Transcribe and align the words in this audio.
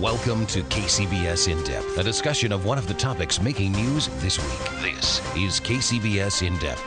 Welcome 0.00 0.44
to 0.48 0.62
KCBS 0.64 1.50
In 1.50 1.64
Depth, 1.64 1.96
a 1.96 2.02
discussion 2.02 2.52
of 2.52 2.66
one 2.66 2.76
of 2.76 2.86
the 2.86 2.92
topics 2.92 3.40
making 3.40 3.72
news 3.72 4.08
this 4.20 4.38
week. 4.38 4.82
This 4.82 5.20
is 5.34 5.58
KCBS 5.58 6.46
In 6.46 6.54
Depth. 6.58 6.84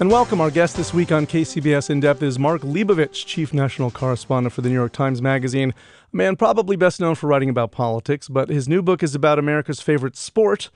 And 0.00 0.10
welcome. 0.10 0.40
Our 0.40 0.50
guest 0.50 0.78
this 0.78 0.94
week 0.94 1.12
on 1.12 1.26
KCBS 1.26 1.90
In 1.90 2.00
Depth 2.00 2.22
is 2.22 2.38
Mark 2.38 2.62
Leibovich, 2.62 3.26
Chief 3.26 3.52
National 3.52 3.90
Correspondent 3.90 4.54
for 4.54 4.62
the 4.62 4.70
New 4.70 4.76
York 4.76 4.92
Times 4.92 5.20
Magazine. 5.20 5.74
A 6.10 6.16
man 6.16 6.36
probably 6.36 6.74
best 6.74 7.00
known 7.00 7.14
for 7.14 7.26
writing 7.26 7.50
about 7.50 7.70
politics, 7.70 8.30
but 8.30 8.48
his 8.48 8.66
new 8.66 8.80
book 8.80 9.02
is 9.02 9.14
about 9.14 9.38
America's 9.38 9.82
favorite 9.82 10.16
sport, 10.16 10.70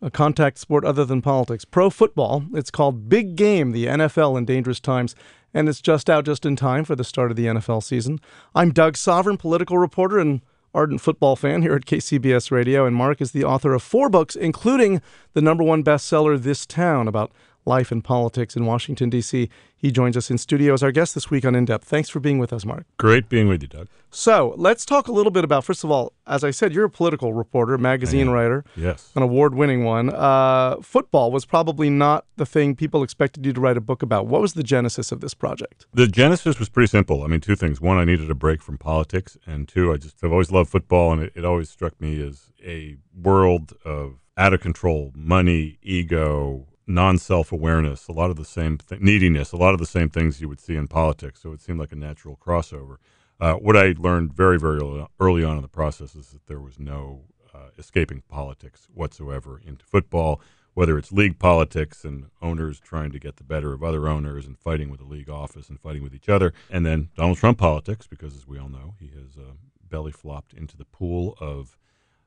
a 0.00 0.12
contact 0.12 0.58
sport 0.58 0.84
other 0.84 1.04
than 1.04 1.22
politics, 1.22 1.64
pro 1.64 1.90
football. 1.90 2.44
It's 2.54 2.70
called 2.70 3.08
Big 3.08 3.34
Game 3.34 3.72
The 3.72 3.86
NFL 3.86 4.38
in 4.38 4.44
Dangerous 4.44 4.78
Times 4.78 5.16
and 5.54 5.68
it's 5.68 5.80
just 5.80 6.10
out 6.10 6.24
just 6.24 6.46
in 6.46 6.56
time 6.56 6.84
for 6.84 6.96
the 6.96 7.04
start 7.04 7.30
of 7.30 7.36
the 7.36 7.46
NFL 7.46 7.82
season. 7.82 8.20
I'm 8.54 8.72
Doug 8.72 8.96
Sovern, 8.96 9.38
political 9.38 9.78
reporter 9.78 10.18
and 10.18 10.42
ardent 10.74 11.00
football 11.00 11.36
fan 11.36 11.62
here 11.62 11.74
at 11.74 11.86
KCBS 11.86 12.50
Radio, 12.50 12.86
and 12.86 12.94
Mark 12.94 13.20
is 13.20 13.32
the 13.32 13.44
author 13.44 13.72
of 13.74 13.82
four 13.82 14.08
books, 14.08 14.36
including 14.36 15.00
the 15.32 15.40
number 15.42 15.64
one 15.64 15.82
bestseller, 15.82 16.40
This 16.40 16.66
Town, 16.66 17.08
about 17.08 17.32
life 17.68 17.92
and 17.92 18.02
politics 18.02 18.56
in 18.56 18.66
Washington, 18.66 19.10
D.C. 19.10 19.48
He 19.76 19.92
joins 19.92 20.16
us 20.16 20.28
in 20.28 20.38
studio 20.38 20.74
as 20.74 20.82
our 20.82 20.90
guest 20.90 21.14
this 21.14 21.30
week 21.30 21.44
on 21.44 21.54
In 21.54 21.64
Depth. 21.64 21.84
Thanks 21.84 22.08
for 22.08 22.18
being 22.18 22.38
with 22.38 22.52
us, 22.52 22.64
Mark. 22.64 22.84
Great 22.96 23.28
being 23.28 23.46
with 23.46 23.62
you, 23.62 23.68
Doug. 23.68 23.88
So 24.10 24.54
let's 24.56 24.84
talk 24.84 25.06
a 25.06 25.12
little 25.12 25.30
bit 25.30 25.44
about, 25.44 25.64
first 25.64 25.84
of 25.84 25.90
all, 25.90 26.14
as 26.26 26.42
I 26.42 26.50
said, 26.50 26.72
you're 26.72 26.86
a 26.86 26.90
political 26.90 27.32
reporter, 27.32 27.78
magazine 27.78 28.30
writer. 28.30 28.64
Yes. 28.74 29.12
An 29.14 29.22
award 29.22 29.54
winning 29.54 29.84
one. 29.84 30.12
Uh, 30.12 30.76
football 30.82 31.30
was 31.30 31.44
probably 31.44 31.90
not 31.90 32.24
the 32.36 32.46
thing 32.46 32.74
people 32.74 33.04
expected 33.04 33.46
you 33.46 33.52
to 33.52 33.60
write 33.60 33.76
a 33.76 33.80
book 33.80 34.02
about. 34.02 34.26
What 34.26 34.40
was 34.40 34.54
the 34.54 34.64
genesis 34.64 35.12
of 35.12 35.20
this 35.20 35.34
project? 35.34 35.86
The 35.92 36.08
genesis 36.08 36.58
was 36.58 36.68
pretty 36.68 36.88
simple. 36.88 37.22
I 37.22 37.26
mean, 37.28 37.40
two 37.40 37.54
things. 37.54 37.80
One, 37.80 37.98
I 37.98 38.04
needed 38.04 38.30
a 38.30 38.34
break 38.34 38.62
from 38.62 38.78
politics. 38.78 39.36
And 39.46 39.68
two, 39.68 39.92
I 39.92 39.98
just, 39.98 40.24
I've 40.24 40.32
always 40.32 40.50
loved 40.50 40.70
football, 40.70 41.12
and 41.12 41.22
it, 41.22 41.32
it 41.36 41.44
always 41.44 41.68
struck 41.68 42.00
me 42.00 42.20
as 42.26 42.50
a 42.64 42.96
world 43.14 43.74
of 43.84 44.14
out 44.36 44.54
of 44.54 44.60
control 44.60 45.12
money, 45.14 45.78
ego, 45.82 46.66
non 46.88 47.18
self 47.18 47.52
awareness, 47.52 48.08
a 48.08 48.12
lot 48.12 48.30
of 48.30 48.36
the 48.36 48.44
same 48.44 48.78
th- 48.78 49.00
neediness, 49.00 49.52
a 49.52 49.56
lot 49.56 49.74
of 49.74 49.78
the 49.78 49.86
same 49.86 50.08
things 50.08 50.40
you 50.40 50.48
would 50.48 50.60
see 50.60 50.74
in 50.74 50.88
politics. 50.88 51.42
So 51.42 51.52
it 51.52 51.60
seemed 51.60 51.78
like 51.78 51.92
a 51.92 51.96
natural 51.96 52.36
crossover. 52.36 52.96
Uh, 53.40 53.54
what 53.54 53.76
I 53.76 53.94
learned 53.96 54.32
very, 54.32 54.58
very 54.58 54.80
early 55.20 55.44
on 55.44 55.56
in 55.56 55.62
the 55.62 55.68
process 55.68 56.16
is 56.16 56.30
that 56.30 56.46
there 56.46 56.60
was 56.60 56.78
no 56.80 57.22
uh, 57.54 57.68
escaping 57.78 58.22
politics 58.28 58.88
whatsoever 58.92 59.60
into 59.64 59.84
football, 59.84 60.40
whether 60.74 60.98
it's 60.98 61.12
league 61.12 61.38
politics 61.38 62.04
and 62.04 62.26
owners 62.42 62.80
trying 62.80 63.12
to 63.12 63.18
get 63.20 63.36
the 63.36 63.44
better 63.44 63.72
of 63.72 63.84
other 63.84 64.08
owners 64.08 64.46
and 64.46 64.58
fighting 64.58 64.90
with 64.90 64.98
the 64.98 65.06
league 65.06 65.30
office 65.30 65.68
and 65.68 65.78
fighting 65.78 66.02
with 66.02 66.14
each 66.14 66.28
other, 66.28 66.52
and 66.70 66.84
then 66.84 67.10
Donald 67.16 67.36
Trump 67.38 67.58
politics, 67.58 68.06
because 68.06 68.34
as 68.34 68.46
we 68.46 68.58
all 68.58 68.68
know, 68.68 68.94
he 68.98 69.08
has 69.08 69.36
uh, 69.36 69.52
belly 69.88 70.12
flopped 70.12 70.52
into 70.52 70.76
the 70.76 70.84
pool 70.84 71.36
of 71.40 71.76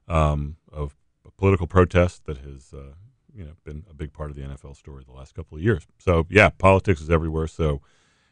um, 0.07 0.57
of 0.71 0.95
political 1.37 1.67
protest 1.67 2.25
that 2.25 2.37
has 2.37 2.73
uh, 2.73 2.93
you 3.35 3.43
know 3.43 3.51
been 3.63 3.83
a 3.89 3.93
big 3.93 4.13
part 4.13 4.29
of 4.29 4.35
the 4.35 4.41
NFL 4.41 4.75
story 4.75 5.03
the 5.05 5.13
last 5.13 5.33
couple 5.35 5.57
of 5.57 5.63
years. 5.63 5.87
So 5.97 6.25
yeah, 6.29 6.49
politics 6.49 7.01
is 7.01 7.09
everywhere. 7.09 7.47
So 7.47 7.81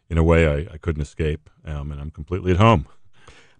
in 0.10 0.18
a 0.18 0.24
way, 0.24 0.48
I, 0.48 0.74
I 0.74 0.78
couldn't 0.78 1.02
escape, 1.02 1.50
um, 1.66 1.92
and 1.92 2.02
I'm 2.02 2.12
completely 2.12 2.52
at 2.52 2.58
home. 2.58 2.88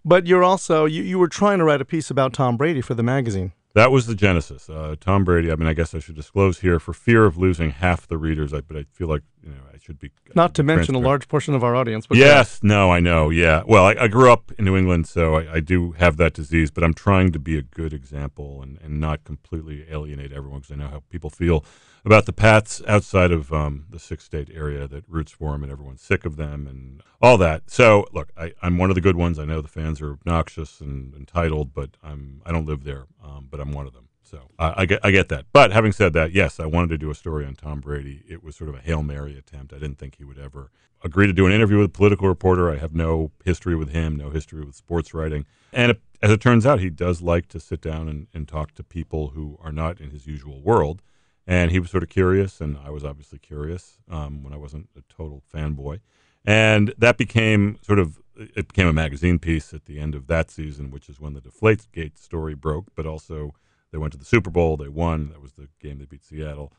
But 0.04 0.26
you're 0.26 0.44
also 0.44 0.84
you, 0.84 1.02
you 1.02 1.18
were 1.18 1.28
trying 1.28 1.58
to 1.58 1.64
write 1.64 1.80
a 1.80 1.84
piece 1.84 2.10
about 2.10 2.32
Tom 2.32 2.56
Brady 2.56 2.80
for 2.80 2.94
the 2.94 3.02
magazine. 3.02 3.52
That 3.74 3.92
was 3.92 4.06
the 4.06 4.16
genesis. 4.16 4.68
Uh, 4.68 4.96
Tom 4.98 5.24
Brady. 5.24 5.52
I 5.52 5.54
mean, 5.54 5.68
I 5.68 5.74
guess 5.74 5.94
I 5.94 6.00
should 6.00 6.16
disclose 6.16 6.60
here 6.60 6.80
for 6.80 6.92
fear 6.92 7.24
of 7.24 7.36
losing 7.36 7.70
half 7.70 8.06
the 8.06 8.18
readers. 8.18 8.52
I, 8.52 8.62
but 8.62 8.76
I 8.76 8.84
feel 8.92 9.08
like 9.08 9.22
you 9.42 9.50
know 9.50 9.60
I 9.72 9.78
should 9.78 9.98
be. 9.98 10.08
I 10.28 10.32
Not 10.34 10.50
should 10.50 10.54
to 10.56 10.62
be 10.62 10.66
mention 10.66 10.82
a 10.82 10.84
transparent. 10.84 11.04
large 11.06 11.28
portion 11.28 11.54
of 11.54 11.64
our 11.64 11.74
audience. 11.74 12.06
But 12.06 12.18
Yes, 12.18 12.60
no, 12.62 12.90
I 12.90 13.00
know. 13.00 13.30
Yeah. 13.30 13.62
Well, 13.66 13.84
I, 13.86 13.94
I 14.00 14.08
grew 14.08 14.30
up 14.32 14.52
in 14.58 14.64
New 14.64 14.76
England, 14.76 15.08
so 15.08 15.36
I, 15.36 15.54
I 15.54 15.60
do 15.60 15.92
have 15.92 16.16
that 16.18 16.34
disease, 16.34 16.70
but 16.70 16.84
I'm 16.84 16.94
trying 16.94 17.32
to 17.32 17.38
be 17.38 17.56
a 17.58 17.62
good 17.62 17.92
example 17.92 18.62
and, 18.62 18.78
and 18.82 19.00
not 19.00 19.24
completely 19.24 19.86
alienate 19.90 20.32
everyone 20.32 20.60
because 20.60 20.72
I 20.72 20.76
know 20.76 20.88
how 20.88 21.02
people 21.10 21.30
feel 21.30 21.64
about 22.04 22.24
the 22.26 22.32
Pats 22.32 22.80
outside 22.86 23.30
of 23.30 23.52
um, 23.52 23.84
the 23.90 23.98
six 23.98 24.24
state 24.24 24.48
area 24.54 24.88
that 24.88 25.04
roots 25.08 25.32
for 25.32 25.52
them 25.52 25.62
and 25.62 25.70
everyone's 25.70 26.00
sick 26.02 26.24
of 26.24 26.36
them 26.36 26.66
and 26.66 27.02
all 27.20 27.36
that. 27.38 27.70
So, 27.70 28.06
look, 28.12 28.30
I, 28.38 28.52
I'm 28.62 28.78
one 28.78 28.90
of 28.90 28.94
the 28.94 29.02
good 29.02 29.16
ones. 29.16 29.38
I 29.38 29.44
know 29.44 29.60
the 29.60 29.68
fans 29.68 30.00
are 30.00 30.12
obnoxious 30.12 30.80
and 30.80 31.14
entitled, 31.14 31.74
but 31.74 31.90
I'm 32.02 32.40
I 32.46 32.52
don't 32.52 32.64
live 32.66 32.84
there, 32.84 33.04
um, 33.22 33.48
but 33.50 33.60
I'm 33.60 33.72
one 33.72 33.86
of 33.86 33.92
them. 33.92 34.08
So 34.22 34.50
I, 34.58 34.74
I 34.82 34.86
get 34.86 35.00
I 35.02 35.10
get 35.10 35.28
that. 35.28 35.46
But 35.52 35.72
having 35.72 35.92
said 35.92 36.12
that, 36.12 36.32
yes, 36.32 36.60
I 36.60 36.66
wanted 36.66 36.88
to 36.90 36.98
do 36.98 37.10
a 37.10 37.14
story 37.14 37.44
on 37.44 37.54
Tom 37.54 37.80
Brady. 37.80 38.22
It 38.28 38.42
was 38.42 38.56
sort 38.56 38.70
of 38.70 38.76
a 38.76 38.80
hail 38.80 39.02
mary 39.02 39.36
attempt. 39.36 39.72
I 39.72 39.78
didn't 39.78 39.98
think 39.98 40.16
he 40.16 40.24
would 40.24 40.38
ever 40.38 40.70
agree 41.02 41.26
to 41.26 41.32
do 41.32 41.46
an 41.46 41.52
interview 41.52 41.78
with 41.78 41.86
a 41.86 41.92
political 41.92 42.28
reporter. 42.28 42.70
I 42.70 42.76
have 42.76 42.94
no 42.94 43.32
history 43.44 43.74
with 43.74 43.90
him, 43.90 44.16
no 44.16 44.30
history 44.30 44.64
with 44.64 44.74
sports 44.74 45.14
writing, 45.14 45.46
and 45.72 45.92
it, 45.92 46.00
as 46.22 46.30
it 46.30 46.40
turns 46.40 46.66
out, 46.66 46.80
he 46.80 46.90
does 46.90 47.22
like 47.22 47.48
to 47.48 47.60
sit 47.60 47.80
down 47.80 48.08
and, 48.08 48.26
and 48.34 48.46
talk 48.46 48.74
to 48.74 48.82
people 48.84 49.28
who 49.28 49.58
are 49.62 49.72
not 49.72 50.00
in 50.00 50.10
his 50.10 50.26
usual 50.26 50.60
world. 50.60 51.02
And 51.46 51.70
he 51.72 51.80
was 51.80 51.90
sort 51.90 52.02
of 52.02 52.10
curious, 52.10 52.60
and 52.60 52.78
I 52.78 52.90
was 52.90 53.04
obviously 53.04 53.38
curious 53.38 53.98
um, 54.08 54.44
when 54.44 54.52
I 54.52 54.56
wasn't 54.56 54.88
a 54.96 55.02
total 55.12 55.42
fanboy. 55.52 56.00
And 56.44 56.94
that 56.98 57.16
became 57.16 57.78
sort 57.82 57.98
of 57.98 58.20
it 58.36 58.68
became 58.68 58.86
a 58.86 58.92
magazine 58.92 59.38
piece 59.38 59.74
at 59.74 59.84
the 59.84 59.98
end 59.98 60.14
of 60.14 60.26
that 60.28 60.50
season, 60.50 60.90
which 60.90 61.08
is 61.08 61.20
when 61.20 61.34
the 61.34 61.40
Deflategate 61.40 62.18
story 62.18 62.54
broke. 62.54 62.94
But 62.94 63.06
also, 63.06 63.54
they 63.90 63.98
went 63.98 64.12
to 64.12 64.18
the 64.18 64.24
Super 64.24 64.50
Bowl, 64.50 64.76
they 64.76 64.88
won. 64.88 65.28
That 65.30 65.42
was 65.42 65.52
the 65.52 65.68
game 65.80 65.98
they 65.98 66.04
beat 66.04 66.24
Seattle, 66.24 66.72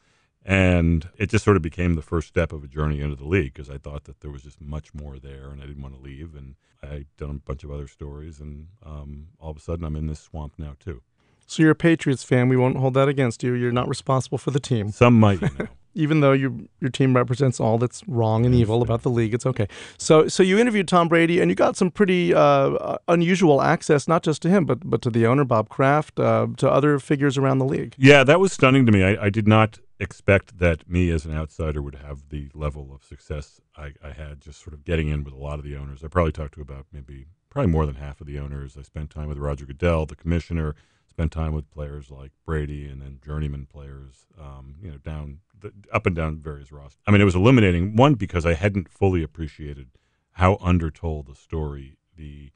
and 0.46 1.10
it 1.18 1.30
just 1.30 1.46
sort 1.46 1.58
of 1.58 1.64
became 1.64 1.94
the 1.96 2.02
first 2.02 2.28
step 2.28 2.52
of 2.52 2.64
a 2.64 2.68
journey 2.68 3.00
into 3.02 3.16
the 3.16 3.28
league 3.28 3.54
because 3.54 3.70
I 3.70 3.78
thought 3.78 4.06
that 4.06 4.22
there 4.22 4.32
was 4.32 4.44
just 4.44 4.62
much 4.62 4.94
more 4.94 5.20
there, 5.20 5.50
and 5.50 5.62
I 5.62 5.66
didn't 5.66 5.84
want 5.84 5.96
to 5.96 6.02
leave. 6.02 6.36
And 6.36 6.56
I'd 6.84 7.08
done 7.18 7.30
a 7.30 7.34
bunch 7.34 7.64
of 7.64 7.72
other 7.72 7.88
stories, 7.88 8.40
and 8.40 8.68
um, 8.86 9.28
all 9.40 9.52
of 9.52 9.58
a 9.58 9.62
sudden, 9.62 9.86
I'm 9.86 9.96
in 9.96 10.08
this 10.08 10.20
swamp 10.20 10.54
now 10.58 10.76
too. 10.80 11.02
So 11.46 11.64
you're 11.64 11.72
a 11.72 11.76
Patriots 11.76 12.24
fan. 12.24 12.48
We 12.48 12.56
won't 12.56 12.78
hold 12.78 12.94
that 12.94 13.10
against 13.10 13.44
you. 13.44 13.54
You're 13.54 13.74
not 13.74 13.90
responsible 13.90 14.38
for 14.38 14.52
the 14.52 14.60
team. 14.60 14.92
Some 14.92 15.20
might, 15.20 15.42
you 15.42 15.50
know. 15.60 15.68
Even 15.94 16.22
though 16.22 16.32
you, 16.32 16.70
your 16.80 16.90
team 16.90 17.16
represents 17.16 17.60
all 17.60 17.78
that's 17.78 18.08
wrong 18.08 18.46
and 18.46 18.56
evil 18.56 18.82
about 18.82 19.02
the 19.02 19.10
league, 19.10 19.34
it's 19.34 19.46
okay. 19.46 19.68
So, 19.98 20.28
so 20.28 20.44
you 20.44 20.58
interviewed 20.58 20.88
Tom 20.88 21.08
Brady, 21.08 21.40
and 21.40 21.50
you 21.52 21.56
got 21.56 21.76
some 21.76 21.92
pretty 21.92 22.34
uh, 22.34 22.98
unusual 23.08 23.62
access, 23.62 24.08
not 24.08 24.24
just 24.24 24.42
to 24.44 24.50
him, 24.50 24.66
but 24.66 24.90
but 24.90 25.02
to 25.04 25.10
the 25.10 25.26
owner 25.26 25.44
Bob 25.44 25.70
Kraft, 25.70 26.20
uh, 26.20 26.48
to 26.58 26.70
other 26.70 27.00
figures 27.00 27.38
around 27.38 27.60
the 27.60 27.66
league. 27.66 27.96
Yeah, 27.98 28.24
that 28.24 28.40
was 28.40 28.54
stunning 28.54 28.86
to 28.86 28.92
me. 28.92 29.04
I, 29.04 29.26
I 29.26 29.30
did 29.30 29.48
not 29.48 29.80
expect 30.00 30.58
that 30.58 30.90
me 30.90 31.12
as 31.12 31.26
an 31.26 31.36
outsider 31.36 31.82
would 31.82 31.96
have 31.96 32.30
the 32.30 32.50
level 32.56 32.92
of 32.94 33.04
success 33.04 33.62
I, 33.78 33.94
I 34.04 34.12
had 34.12 34.42
just 34.42 34.64
sort 34.64 34.74
of 34.74 34.84
getting 34.84 35.10
in 35.10 35.24
with 35.24 35.34
a 35.34 35.38
lot 35.38 35.60
of 35.60 35.64
the 35.64 35.76
owners. 35.76 36.04
I 36.04 36.08
probably 36.08 36.32
talked 36.32 36.56
to 36.56 36.62
about 36.62 36.88
maybe 36.92 37.28
probably 37.50 37.72
more 37.72 37.86
than 37.86 37.96
half 37.96 38.20
of 38.20 38.28
the 38.28 38.40
owners. 38.40 38.76
I 38.78 38.82
spent 38.82 39.12
time 39.12 39.28
with 39.28 39.38
Roger 39.38 39.66
Goodell, 39.66 40.08
the 40.08 40.16
commissioner. 40.16 40.76
Spent 41.12 41.34
time 41.34 41.54
with 41.54 41.70
players 41.70 42.10
like 42.10 42.32
Brady 42.46 42.88
and 42.88 43.02
then 43.02 43.20
journeyman 43.22 43.66
players, 43.66 44.28
um, 44.40 44.76
you 44.82 44.90
know, 44.90 44.98
down 44.98 45.40
the, 45.60 45.74
up 45.92 46.06
and 46.06 46.16
down 46.16 46.40
various 46.40 46.72
rosters. 46.72 47.02
I 47.06 47.12
mean, 47.12 47.20
it 47.20 47.26
was 47.26 47.36
illuminating. 47.36 47.98
One 47.98 48.14
because 48.14 48.46
I 48.46 48.54
hadn't 48.54 48.90
fully 48.90 49.22
appreciated 49.22 49.90
how 50.32 50.58
undertold 50.62 51.28
the 51.28 51.36
story 51.36 51.98
the 52.16 52.52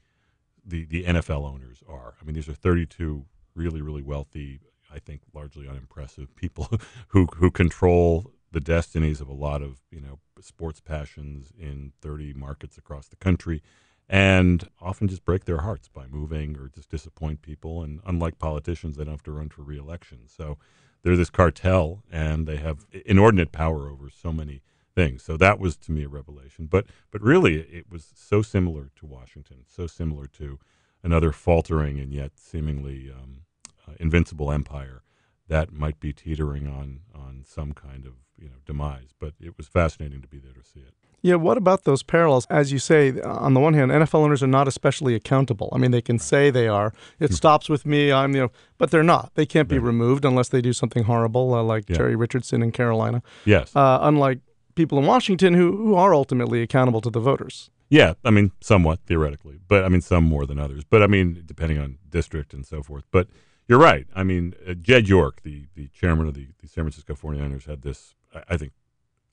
the 0.66 0.86
the 0.86 1.04
NFL 1.04 1.46
owners 1.46 1.84
are. 1.86 2.14
I 2.22 2.24
mean, 2.24 2.34
these 2.34 2.48
are 2.48 2.54
32 2.54 3.26
really 3.56 3.82
really 3.82 4.02
wealthy, 4.02 4.62
I 4.90 5.00
think 5.00 5.24
largely 5.34 5.68
unimpressive 5.68 6.34
people 6.38 6.70
who 7.10 7.28
who 7.36 7.52
control 7.52 8.32
the 8.54 8.62
destinies 8.62 9.20
of 9.20 9.28
a 9.28 9.34
lot 9.34 9.62
of 9.62 9.82
you 9.92 10.00
know 10.00 10.20
sports 10.40 10.80
passions 10.80 11.52
in 11.60 11.92
30 12.02 12.34
markets 12.36 12.78
across 12.78 13.10
the 13.10 13.18
country 13.18 13.62
and 14.08 14.70
often 14.82 15.08
just 15.08 15.26
break 15.26 15.46
their 15.46 15.62
hearts 15.62 15.88
by 15.88 16.06
moving 16.08 16.58
or 16.58 16.70
just 16.70 16.90
disappoint 16.90 17.42
people. 17.42 17.82
And 17.82 18.02
unlike 18.06 18.38
politicians, 18.40 18.96
they 18.96 19.04
don't 19.04 19.14
have 19.14 19.24
to 19.24 19.32
run 19.32 19.50
for 19.50 19.64
reelection. 19.64 20.28
So 20.28 20.58
they're 21.02 21.16
this 21.16 21.30
cartel 21.30 22.04
and 22.12 22.48
they 22.48 22.58
have 22.58 22.86
inordinate 23.06 23.52
power 23.52 23.90
over 23.90 24.10
so 24.10 24.32
many 24.32 24.62
things. 24.94 25.24
So 25.24 25.38
that 25.38 25.60
was 25.60 25.76
to 25.78 25.92
me 25.92 26.04
a 26.04 26.10
revelation. 26.10 26.68
But 26.68 26.86
but 27.12 27.22
really, 27.22 27.60
it 27.62 27.92
was 27.92 28.12
so 28.16 28.42
similar 28.42 28.92
to 28.96 29.06
Washington, 29.06 29.66
so 29.68 29.88
similar 29.88 30.28
to 30.28 30.60
another 31.04 31.32
faltering 31.32 32.00
and 32.00 32.14
yet 32.14 32.32
seemingly 32.36 33.12
um, 33.12 33.42
uh, 33.88 33.94
invincible 34.00 34.52
empire 34.52 35.04
that 35.48 35.72
might 35.72 36.00
be 36.00 36.14
teetering 36.14 36.68
on 36.68 37.02
on 37.14 37.44
some 37.46 37.74
kind 37.74 38.06
of 38.06 38.14
you 38.38 38.48
know 38.48 38.56
demise. 38.66 39.10
But 39.20 39.34
it 39.40 39.58
was 39.58 39.68
fascinating 39.68 40.22
to 40.22 40.28
be 40.28 40.40
there 40.40 40.54
to 40.54 40.64
see 40.64 40.80
it. 40.82 40.94
Yeah, 41.22 41.36
what 41.36 41.58
about 41.58 41.86
those 41.86 42.04
parallels? 42.04 42.46
As 42.52 42.72
you 42.72 42.78
say, 42.78 43.20
on 43.22 43.56
the 43.56 43.60
one 43.60 43.74
hand, 43.74 43.90
NFL 43.92 44.20
owners 44.20 44.44
are 44.44 44.48
not 44.48 44.68
especially 44.68 45.16
accountable. 45.16 45.70
I 45.74 45.80
mean, 45.80 45.90
they 45.90 46.02
can 46.02 46.20
say 46.20 46.52
they 46.52 46.68
are. 46.68 46.94
It 47.20 47.30
Hmm. 47.32 47.34
stops 47.36 47.68
with 47.68 47.84
me. 47.84 48.12
I'm, 48.12 48.36
you 48.36 48.42
know, 48.42 48.52
but 48.78 48.92
they're 48.92 49.02
not. 49.04 49.32
They 49.34 49.48
can't 49.48 49.68
be 49.68 49.80
removed 49.80 50.24
unless 50.24 50.50
they 50.50 50.62
do 50.62 50.72
something 50.72 51.06
horrible, 51.06 51.54
uh, 51.56 51.64
like 51.64 51.90
Yeah. 51.90 51.98
Jerry 51.98 52.16
Richardson 52.16 52.62
in 52.62 52.72
Carolina. 52.72 53.24
Yes. 53.44 53.76
Uh, 53.76 54.00
unlike 54.04 54.40
people 54.76 55.00
in 55.00 55.06
Washington 55.06 55.56
who, 55.56 55.76
who 55.78 55.96
are 55.96 56.14
ultimately 56.14 56.62
accountable 56.62 57.02
to 57.02 57.10
the 57.10 57.20
voters. 57.20 57.72
Yeah, 57.90 58.14
I 58.24 58.30
mean, 58.32 58.52
somewhat 58.62 59.00
theoretically, 59.08 59.60
but 59.68 59.84
I 59.86 59.90
mean, 59.90 60.02
some 60.02 60.24
more 60.26 60.46
than 60.46 60.60
others. 60.60 60.84
But 60.84 61.02
I 61.04 61.08
mean, 61.08 61.42
depending 61.46 61.78
on 61.80 61.98
district 62.10 62.54
and 62.54 62.66
so 62.66 62.82
forth. 62.84 63.06
But 63.12 63.28
you're 63.68 63.80
right. 63.80 64.06
I 64.16 64.24
mean, 64.24 64.54
uh, 64.68 64.74
Jed 64.74 65.08
York, 65.08 65.42
the, 65.44 65.66
the 65.76 65.88
chairman 65.88 66.28
of 66.28 66.34
the, 66.34 66.48
the 66.62 66.68
San 66.68 66.84
Francisco 66.84 67.14
49ers, 67.16 67.66
had 67.68 67.82
this, 67.84 68.15
I, 68.50 68.58
think, 68.58 68.74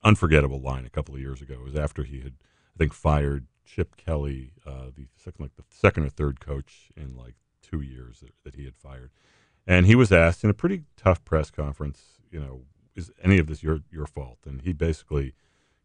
unforgettable 0.03 0.61
line 0.61 0.85
a 0.85 0.89
couple 0.89 1.15
of 1.15 1.21
years 1.21 1.41
ago. 1.41 1.55
It 1.55 1.63
was 1.63 1.75
after 1.75 2.03
he 2.03 2.19
had, 2.21 2.33
I 2.75 2.77
think, 2.77 2.93
fired 2.93 3.47
Chip 3.65 3.95
Kelly, 3.95 4.51
uh, 4.65 4.87
the 4.95 5.07
second, 5.15 5.43
like 5.43 5.55
the 5.55 5.63
second 5.69 6.05
or 6.05 6.09
third 6.09 6.39
coach 6.39 6.89
in 6.95 7.15
like 7.15 7.35
two 7.61 7.81
years 7.81 8.19
that, 8.19 8.31
that 8.43 8.55
he 8.55 8.65
had 8.65 8.75
fired, 8.75 9.11
and 9.65 9.85
he 9.85 9.95
was 9.95 10.11
asked 10.11 10.43
in 10.43 10.49
a 10.49 10.53
pretty 10.53 10.83
tough 10.97 11.23
press 11.23 11.49
conference, 11.49 12.19
you 12.29 12.39
know, 12.39 12.61
is 12.95 13.11
any 13.23 13.39
of 13.39 13.47
this 13.47 13.63
your 13.63 13.79
your 13.91 14.05
fault? 14.05 14.39
And 14.45 14.61
he 14.61 14.73
basically 14.73 15.33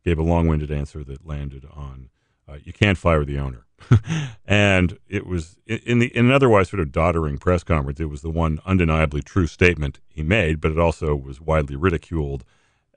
gave 0.05 0.19
a 0.19 0.23
long-winded 0.23 0.71
answer 0.71 1.05
that 1.05 1.27
landed 1.27 1.67
on 1.73 2.11
uh, 2.49 2.57
you 2.65 2.73
can't 2.73 2.99
fire 2.99 3.25
the 3.25 3.39
owner. 3.39 3.67
and 4.47 4.99
it 5.09 5.27
was 5.27 5.57
in 5.67 5.99
the 5.99 6.09
in 6.17 6.27
an 6.27 6.33
otherwise 6.33 6.71
sort 6.71 6.81
of 6.81 6.91
doddering 6.91 7.39
press 7.39 7.63
conference. 7.63 8.01
It 8.01 8.07
was 8.07 8.23
the 8.23 8.31
one 8.31 8.59
undeniably 8.67 9.23
true 9.23 9.47
statement 9.47 10.01
he 10.09 10.23
made, 10.23 10.61
but 10.61 10.73
it 10.73 10.79
also 10.79 11.15
was 11.15 11.41
widely 11.41 11.77
ridiculed 11.77 12.45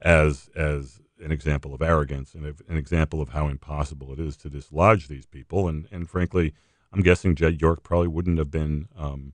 as 0.02 0.50
as 0.56 1.00
an 1.20 1.32
example 1.32 1.74
of 1.74 1.82
arrogance 1.82 2.34
and 2.34 2.46
an 2.46 2.78
example 2.78 3.22
of 3.22 3.30
how 3.30 3.48
impossible 3.48 4.12
it 4.12 4.20
is 4.20 4.36
to 4.38 4.50
dislodge 4.50 5.08
these 5.08 5.26
people. 5.26 5.68
And 5.68 5.88
and 5.92 6.10
frankly, 6.10 6.54
I'm 6.92 7.02
guessing 7.02 7.36
Jed 7.36 7.62
York 7.62 7.84
probably 7.84 8.08
wouldn't 8.08 8.38
have 8.38 8.52
been 8.52 8.88
um, 8.98 9.34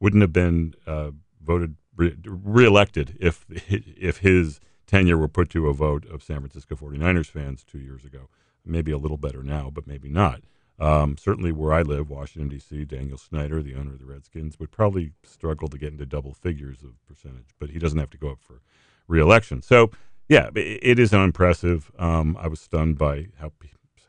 wouldn't 0.00 0.22
have 0.22 0.32
been 0.32 0.74
uh, 0.86 1.10
voted 1.42 1.76
re- 1.96 2.16
reelected 2.24 3.16
if 3.20 3.44
if 3.50 4.18
his 4.18 4.60
tenure 4.86 5.18
were 5.18 5.28
put 5.28 5.50
to 5.50 5.68
a 5.68 5.74
vote 5.74 6.06
of 6.06 6.22
San 6.22 6.40
Francisco 6.40 6.76
49ers 6.76 7.26
fans 7.26 7.64
two 7.64 7.78
years 7.78 8.04
ago. 8.04 8.28
Maybe 8.66 8.92
a 8.92 8.98
little 8.98 9.18
better 9.18 9.42
now, 9.42 9.70
but 9.72 9.86
maybe 9.86 10.08
not. 10.08 10.40
Um, 10.78 11.16
certainly, 11.18 11.52
where 11.52 11.72
I 11.72 11.82
live, 11.82 12.10
Washington 12.10 12.48
D.C., 12.48 12.84
Daniel 12.86 13.18
Snyder, 13.18 13.62
the 13.62 13.74
owner 13.74 13.92
of 13.92 14.00
the 14.00 14.06
Redskins, 14.06 14.58
would 14.58 14.72
probably 14.72 15.12
struggle 15.22 15.68
to 15.68 15.78
get 15.78 15.92
into 15.92 16.06
double 16.06 16.32
figures 16.32 16.82
of 16.82 16.94
percentage, 17.06 17.54
but 17.60 17.70
he 17.70 17.78
doesn't 17.78 17.98
have 17.98 18.10
to 18.10 18.18
go 18.18 18.30
up 18.30 18.40
for 18.40 18.60
reelection. 19.08 19.62
So, 19.62 19.90
yeah, 20.28 20.50
it, 20.54 20.80
it 20.82 20.98
is 20.98 21.12
unimpressive. 21.12 21.90
Um, 21.98 22.36
I 22.40 22.48
was 22.48 22.60
stunned 22.60 22.98
by 22.98 23.28
how 23.38 23.52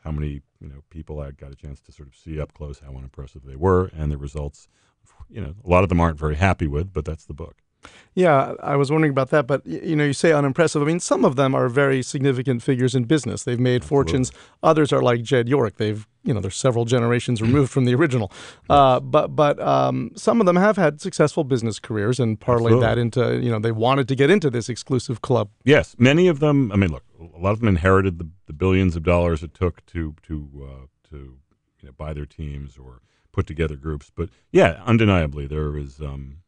how 0.04 0.12
many 0.12 0.40
you 0.60 0.68
know 0.68 0.82
people 0.90 1.20
I 1.20 1.32
got 1.32 1.52
a 1.52 1.56
chance 1.56 1.80
to 1.82 1.92
sort 1.92 2.08
of 2.08 2.14
see 2.14 2.40
up 2.40 2.54
close 2.54 2.80
how 2.80 2.96
unimpressive 2.96 3.42
they 3.44 3.56
were, 3.56 3.90
and 3.96 4.10
the 4.10 4.18
results. 4.18 4.68
You 5.28 5.40
know, 5.40 5.54
a 5.64 5.68
lot 5.68 5.82
of 5.82 5.88
them 5.88 6.00
aren't 6.00 6.18
very 6.18 6.36
happy 6.36 6.66
with, 6.66 6.92
but 6.92 7.04
that's 7.04 7.24
the 7.24 7.34
book. 7.34 7.56
Yeah, 8.14 8.54
I 8.62 8.76
was 8.76 8.90
wondering 8.90 9.10
about 9.10 9.30
that, 9.30 9.46
but 9.46 9.64
you 9.66 9.94
know, 9.94 10.04
you 10.04 10.12
say 10.12 10.32
unimpressive. 10.32 10.80
I 10.80 10.86
mean, 10.86 11.00
some 11.00 11.24
of 11.24 11.36
them 11.36 11.54
are 11.54 11.68
very 11.68 12.02
significant 12.02 12.62
figures 12.62 12.94
in 12.94 13.04
business. 13.04 13.44
They've 13.44 13.60
made 13.60 13.84
fortunes. 13.84 14.32
Others 14.62 14.92
are 14.92 15.02
like 15.02 15.22
Jed 15.22 15.48
York. 15.48 15.76
They've, 15.76 16.06
you 16.26 16.34
know, 16.34 16.40
they're 16.40 16.50
several 16.50 16.84
generations 16.84 17.40
removed 17.40 17.70
from 17.70 17.84
the 17.84 17.94
original. 17.94 18.32
Uh, 18.68 19.00
but 19.00 19.28
but 19.28 19.58
um, 19.60 20.10
some 20.16 20.40
of 20.40 20.46
them 20.46 20.56
have 20.56 20.76
had 20.76 21.00
successful 21.00 21.44
business 21.44 21.78
careers 21.78 22.18
and 22.20 22.38
parlayed 22.40 22.80
that 22.80 22.98
into, 22.98 23.38
you 23.40 23.50
know, 23.50 23.58
they 23.58 23.72
wanted 23.72 24.08
to 24.08 24.14
get 24.14 24.28
into 24.28 24.50
this 24.50 24.68
exclusive 24.68 25.22
club. 25.22 25.50
Yes, 25.64 25.94
many 25.98 26.28
of 26.28 26.40
them. 26.40 26.72
I 26.72 26.76
mean, 26.76 26.90
look, 26.90 27.04
a 27.18 27.38
lot 27.38 27.52
of 27.52 27.60
them 27.60 27.68
inherited 27.68 28.18
the, 28.18 28.28
the 28.46 28.52
billions 28.52 28.96
of 28.96 29.02
dollars 29.02 29.42
it 29.42 29.54
took 29.54 29.86
to 29.86 30.14
to 30.24 30.48
uh, 30.62 30.86
to 31.10 31.16
you 31.80 31.86
know 31.86 31.92
buy 31.92 32.12
their 32.12 32.26
teams 32.26 32.76
or 32.76 33.00
put 33.32 33.46
together 33.46 33.76
groups. 33.76 34.10
But 34.14 34.30
yeah, 34.50 34.82
undeniably, 34.84 35.46
there 35.46 35.76
is 35.76 36.00
um, 36.00 36.38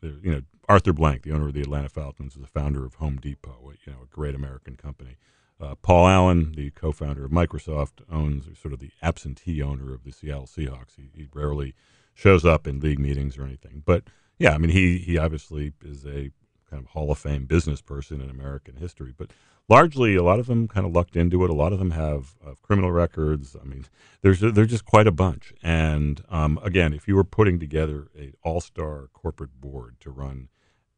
there, 0.00 0.12
you 0.22 0.32
know 0.32 0.42
Arthur 0.68 0.92
Blank, 0.92 1.22
the 1.22 1.32
owner 1.32 1.48
of 1.48 1.54
the 1.54 1.60
Atlanta 1.60 1.88
Falcons, 1.88 2.34
is 2.34 2.40
the 2.40 2.48
founder 2.48 2.84
of 2.84 2.94
Home 2.94 3.18
Depot, 3.18 3.72
you 3.84 3.92
know, 3.92 4.00
a 4.02 4.06
great 4.06 4.34
American 4.34 4.76
company. 4.76 5.16
Uh, 5.60 5.74
Paul 5.76 6.08
Allen, 6.08 6.52
the 6.52 6.70
co-founder 6.70 7.24
of 7.24 7.30
Microsoft, 7.30 8.02
owns 8.10 8.46
sort 8.58 8.74
of 8.74 8.80
the 8.80 8.90
absentee 9.02 9.62
owner 9.62 9.94
of 9.94 10.04
the 10.04 10.12
Seattle 10.12 10.46
Seahawks. 10.46 10.96
He, 10.96 11.10
he 11.14 11.28
rarely 11.32 11.74
shows 12.14 12.44
up 12.44 12.66
in 12.66 12.80
league 12.80 12.98
meetings 12.98 13.38
or 13.38 13.44
anything, 13.44 13.82
but 13.84 14.04
yeah, 14.38 14.52
I 14.52 14.58
mean, 14.58 14.70
he 14.70 14.98
he 14.98 15.16
obviously 15.16 15.72
is 15.82 16.04
a 16.04 16.30
kind 16.68 16.82
of 16.82 16.86
Hall 16.88 17.10
of 17.10 17.18
Fame 17.18 17.46
business 17.46 17.80
person 17.80 18.20
in 18.20 18.28
American 18.28 18.76
history. 18.76 19.14
But 19.16 19.30
largely, 19.68 20.14
a 20.14 20.22
lot 20.22 20.38
of 20.38 20.46
them 20.46 20.68
kind 20.68 20.86
of 20.86 20.92
lucked 20.92 21.16
into 21.16 21.44
it. 21.44 21.50
A 21.50 21.54
lot 21.54 21.72
of 21.72 21.78
them 21.78 21.92
have 21.92 22.34
criminal 22.62 22.92
records. 22.92 23.56
I 23.60 23.64
mean, 23.64 23.86
there's 24.22 24.40
there's 24.40 24.70
just 24.70 24.84
quite 24.84 25.06
a 25.06 25.12
bunch. 25.12 25.54
And 25.62 26.22
um, 26.28 26.58
again, 26.62 26.92
if 26.92 27.08
you 27.08 27.16
were 27.16 27.24
putting 27.24 27.58
together 27.58 28.08
a 28.18 28.32
all-star 28.42 29.08
corporate 29.12 29.60
board 29.60 29.96
to 30.00 30.10
run 30.10 30.48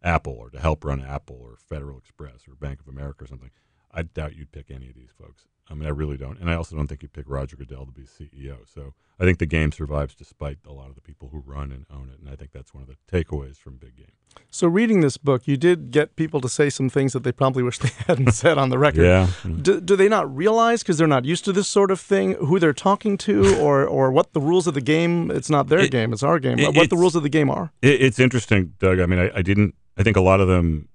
Apple 0.03 0.35
or 0.35 0.51
to 0.51 0.61
help 0.61 0.85
run 0.85 1.05
Apple 1.05 1.39
or 1.41 1.57
Federal 1.57 1.99
Express 1.99 2.49
or 2.49 2.55
Bank 2.55 2.81
of 2.81 2.89
America 2.89 3.25
or 3.25 3.27
something, 3.29 3.51
I 3.93 4.03
doubt 4.03 4.37
you'd 4.37 4.53
pick 4.53 4.71
any 4.71 4.89
of 4.89 4.95
these 4.95 5.11
folks. 5.19 5.45
I 5.71 5.75
mean, 5.75 5.85
I 5.87 5.91
really 5.91 6.17
don't. 6.17 6.39
And 6.41 6.51
I 6.51 6.55
also 6.55 6.75
don't 6.77 6.87
think 6.87 7.03
you'd 7.03 7.13
pick 7.13 7.27
Roger 7.29 7.55
Goodell 7.57 7.85
to 7.85 7.93
be 7.93 8.05
CEO. 8.05 8.57
So 8.67 8.95
I 9.21 9.25
think 9.25 9.39
the 9.39 9.45
game 9.45 9.71
survives 9.71 10.15
despite 10.15 10.57
a 10.67 10.73
lot 10.73 10.89
of 10.89 10.95
the 10.95 11.03
people 11.03 11.29
who 11.29 11.43
run 11.45 11.71
and 11.73 11.85
own 11.91 12.09
it. 12.09 12.21
And 12.21 12.31
I 12.31 12.37
think 12.37 12.53
that's 12.53 12.73
one 12.73 12.83
of 12.83 12.89
the 12.89 12.97
takeaways 13.11 13.59
from 13.59 13.77
Big 13.77 13.95
Game. 13.97 14.13
So 14.51 14.67
reading 14.67 15.01
this 15.03 15.19
book, 15.19 15.47
you 15.47 15.59
did 15.59 15.91
get 15.91 16.17
people 16.17 16.41
to 16.41 16.49
say 16.49 16.71
some 16.71 16.89
things 16.89 17.13
that 17.13 17.23
they 17.23 17.33
probably 17.33 17.63
wish 17.63 17.79
they 17.81 17.91
hadn't 18.07 18.33
said 18.33 18.57
on 18.57 18.71
the 18.71 18.79
record. 18.79 19.03
Yeah. 19.05 19.29
Do, 19.61 19.79
do 19.79 19.95
they 19.95 20.09
not 20.09 20.35
realize 20.35 20.83
because 20.83 20.97
they're 20.97 21.07
not 21.07 21.27
used 21.27 21.45
to 21.45 21.53
this 21.53 21.69
sort 21.69 21.91
of 21.91 22.01
thing 22.01 22.33
who 22.37 22.59
they're 22.59 22.73
talking 22.73 23.19
to 23.19 23.55
or 23.61 23.87
or 23.87 24.11
what 24.11 24.33
the 24.33 24.41
rules 24.41 24.67
of 24.67 24.73
the 24.73 24.81
game? 24.81 25.31
It's 25.31 25.51
not 25.51 25.69
their 25.69 25.81
It- 25.81 25.91
game; 25.91 26.15
it's 26.15 26.23
our 26.23 26.39
game. 26.39 26.59
it- 26.59 26.75
what 26.75 26.89
the 26.89 26.97
rules 26.97 27.15
of 27.15 27.23
the 27.23 27.29
game 27.29 27.51
are? 27.51 27.73
It, 27.83 28.01
it's 28.01 28.19
interesting, 28.19 28.73
Doug. 28.79 29.01
I 29.01 29.07
mean, 29.07 29.19
I, 29.19 29.31
I 29.39 29.43
didn't. 29.43 29.75
I 29.99 30.03
think 30.03 30.17
a 30.17 30.21
lot 30.23 30.41
of 30.41 30.49
them 30.49 30.89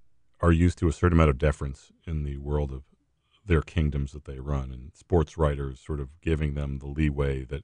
are 0.43 0.51
used 0.51 0.77
to 0.77 0.89
a 0.89 0.91
certain 0.91 1.17
amount 1.17 1.29
of 1.29 1.37
deference 1.37 1.93
in 2.05 2.23
the 2.23 2.37
world 2.37 2.73
of 2.73 2.83
their 3.45 3.61
kingdoms 3.61 4.11
that 4.11 4.25
they 4.25 4.39
run, 4.39 4.71
and 4.73 4.91
sports 4.93 5.37
writers 5.37 5.79
sort 5.79 6.01
of 6.01 6.09
giving 6.21 6.53
them 6.53 6.79
the 6.79 6.85
leeway 6.85 7.45
that, 7.45 7.63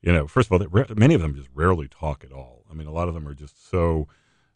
you 0.00 0.12
know, 0.12 0.28
first 0.28 0.48
of 0.48 0.62
all, 0.62 0.86
many 0.94 1.14
of 1.14 1.20
them 1.20 1.34
just 1.34 1.48
rarely 1.52 1.88
talk 1.88 2.22
at 2.22 2.32
all. 2.32 2.64
I 2.70 2.74
mean, 2.74 2.86
a 2.86 2.92
lot 2.92 3.08
of 3.08 3.14
them 3.14 3.26
are 3.26 3.34
just 3.34 3.68
so 3.68 4.06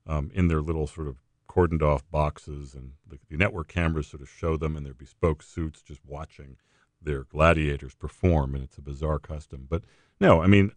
um, 0.06 0.30
in 0.32 0.46
their 0.46 0.62
little 0.62 0.86
sort 0.86 1.08
of 1.08 1.16
cordoned 1.48 1.82
off 1.82 2.08
boxes, 2.12 2.74
and 2.74 2.92
the, 3.08 3.18
the 3.28 3.36
network 3.36 3.66
cameras 3.66 4.06
sort 4.06 4.22
of 4.22 4.28
show 4.28 4.56
them 4.56 4.76
in 4.76 4.84
their 4.84 4.94
bespoke 4.94 5.42
suits, 5.42 5.82
just 5.82 6.00
watching 6.06 6.56
their 7.02 7.24
gladiators 7.24 7.96
perform, 7.96 8.54
and 8.54 8.62
it's 8.62 8.78
a 8.78 8.82
bizarre 8.82 9.18
custom. 9.18 9.66
But 9.68 9.82
no, 10.20 10.40
I 10.40 10.46
mean, 10.46 10.70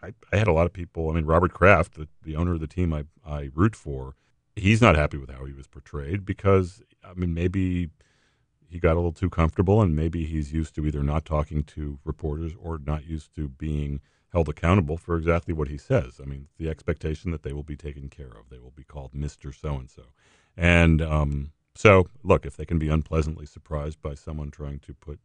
I, 0.00 0.12
I 0.32 0.36
had 0.36 0.48
a 0.48 0.52
lot 0.52 0.66
of 0.66 0.72
people. 0.72 1.10
I 1.10 1.14
mean, 1.14 1.26
Robert 1.26 1.52
Kraft, 1.52 1.94
the, 1.94 2.06
the 2.22 2.36
owner 2.36 2.54
of 2.54 2.60
the 2.60 2.68
team 2.68 2.92
I, 2.92 3.06
I 3.26 3.50
root 3.54 3.74
for, 3.74 4.14
he's 4.56 4.80
not 4.80 4.96
happy 4.96 5.16
with 5.16 5.30
how 5.30 5.44
he 5.44 5.52
was 5.52 5.66
portrayed 5.66 6.24
because, 6.24 6.82
I 7.04 7.14
mean, 7.14 7.34
maybe 7.34 7.90
he 8.68 8.78
got 8.78 8.94
a 8.94 8.96
little 8.96 9.12
too 9.12 9.30
comfortable 9.30 9.80
and 9.82 9.94
maybe 9.94 10.24
he's 10.24 10.52
used 10.52 10.74
to 10.74 10.86
either 10.86 11.02
not 11.02 11.24
talking 11.24 11.62
to 11.64 11.98
reporters 12.04 12.52
or 12.60 12.78
not 12.84 13.06
used 13.06 13.34
to 13.36 13.48
being 13.48 14.00
held 14.32 14.48
accountable 14.48 14.96
for 14.96 15.16
exactly 15.16 15.54
what 15.54 15.68
he 15.68 15.78
says. 15.78 16.20
I 16.20 16.26
mean, 16.26 16.48
the 16.58 16.68
expectation 16.68 17.30
that 17.30 17.44
they 17.44 17.52
will 17.52 17.62
be 17.62 17.76
taken 17.76 18.08
care 18.08 18.26
of, 18.26 18.50
they 18.50 18.58
will 18.58 18.72
be 18.72 18.82
called 18.82 19.12
Mr. 19.12 19.54
So 19.54 19.74
and 19.74 19.88
so. 19.88 20.02
And 20.56 21.00
um, 21.00 21.52
so, 21.76 22.08
look, 22.22 22.44
if 22.44 22.56
they 22.56 22.64
can 22.64 22.78
be 22.78 22.88
unpleasantly 22.88 23.46
surprised 23.46 24.02
by 24.02 24.14
someone 24.14 24.50
trying 24.50 24.80
to 24.80 24.94
put 24.94 25.20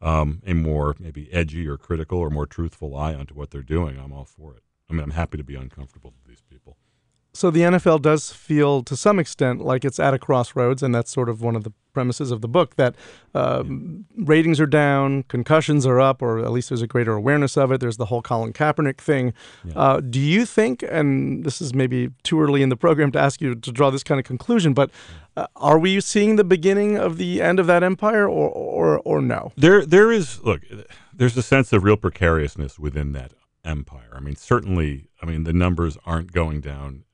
um, 0.00 0.40
a 0.46 0.54
more 0.54 0.94
maybe 0.98 1.32
edgy 1.32 1.66
or 1.66 1.76
critical 1.76 2.18
or 2.18 2.30
more 2.30 2.46
truthful 2.46 2.96
eye 2.96 3.14
onto 3.14 3.34
what 3.34 3.50
they're 3.50 3.62
doing, 3.62 3.98
I'm 3.98 4.12
all 4.12 4.24
for 4.24 4.54
it. 4.54 4.62
I 4.88 4.92
mean, 4.92 5.02
I'm 5.02 5.10
happy 5.10 5.36
to 5.38 5.44
be 5.44 5.56
uncomfortable 5.56 6.12
with 6.16 6.28
these 6.28 6.42
people. 6.42 6.76
So 7.34 7.50
the 7.50 7.62
NFL 7.62 8.00
does 8.00 8.32
feel, 8.32 8.84
to 8.84 8.96
some 8.96 9.18
extent, 9.18 9.60
like 9.60 9.84
it's 9.84 9.98
at 9.98 10.14
a 10.14 10.18
crossroads, 10.18 10.84
and 10.84 10.94
that's 10.94 11.10
sort 11.10 11.28
of 11.28 11.42
one 11.42 11.56
of 11.56 11.64
the 11.64 11.72
premises 11.92 12.30
of 12.30 12.42
the 12.42 12.48
book. 12.48 12.76
That 12.76 12.94
um, 13.34 14.04
ratings 14.16 14.60
are 14.60 14.66
down, 14.66 15.24
concussions 15.24 15.84
are 15.84 16.00
up, 16.00 16.22
or 16.22 16.38
at 16.38 16.52
least 16.52 16.68
there's 16.68 16.82
a 16.82 16.86
greater 16.86 17.12
awareness 17.12 17.56
of 17.56 17.72
it. 17.72 17.80
There's 17.80 17.96
the 17.96 18.06
whole 18.06 18.22
Colin 18.22 18.52
Kaepernick 18.52 18.98
thing. 18.98 19.32
Uh, 19.74 20.00
do 20.00 20.20
you 20.20 20.46
think, 20.46 20.84
and 20.88 21.44
this 21.44 21.60
is 21.60 21.74
maybe 21.74 22.10
too 22.22 22.40
early 22.40 22.62
in 22.62 22.68
the 22.68 22.76
program 22.76 23.10
to 23.12 23.18
ask 23.18 23.40
you 23.40 23.56
to 23.56 23.72
draw 23.72 23.90
this 23.90 24.04
kind 24.04 24.20
of 24.20 24.24
conclusion, 24.24 24.72
but 24.72 24.92
uh, 25.36 25.48
are 25.56 25.78
we 25.80 26.00
seeing 26.00 26.36
the 26.36 26.44
beginning 26.44 26.96
of 26.96 27.18
the 27.18 27.42
end 27.42 27.58
of 27.58 27.66
that 27.66 27.82
empire, 27.82 28.28
or 28.28 28.48
or 28.48 29.00
or 29.00 29.20
no? 29.20 29.50
There, 29.56 29.84
there 29.84 30.12
is 30.12 30.40
look. 30.44 30.62
There's 31.12 31.36
a 31.36 31.42
sense 31.42 31.72
of 31.72 31.82
real 31.82 31.96
precariousness 31.96 32.78
within 32.78 33.10
that 33.12 33.32
empire. 33.64 34.12
I 34.12 34.20
mean, 34.20 34.36
certainly. 34.36 35.08
I 35.20 35.26
mean, 35.26 35.44
the 35.44 35.54
numbers 35.54 35.96
aren't 36.04 36.32
going 36.32 36.60
down 36.60 37.04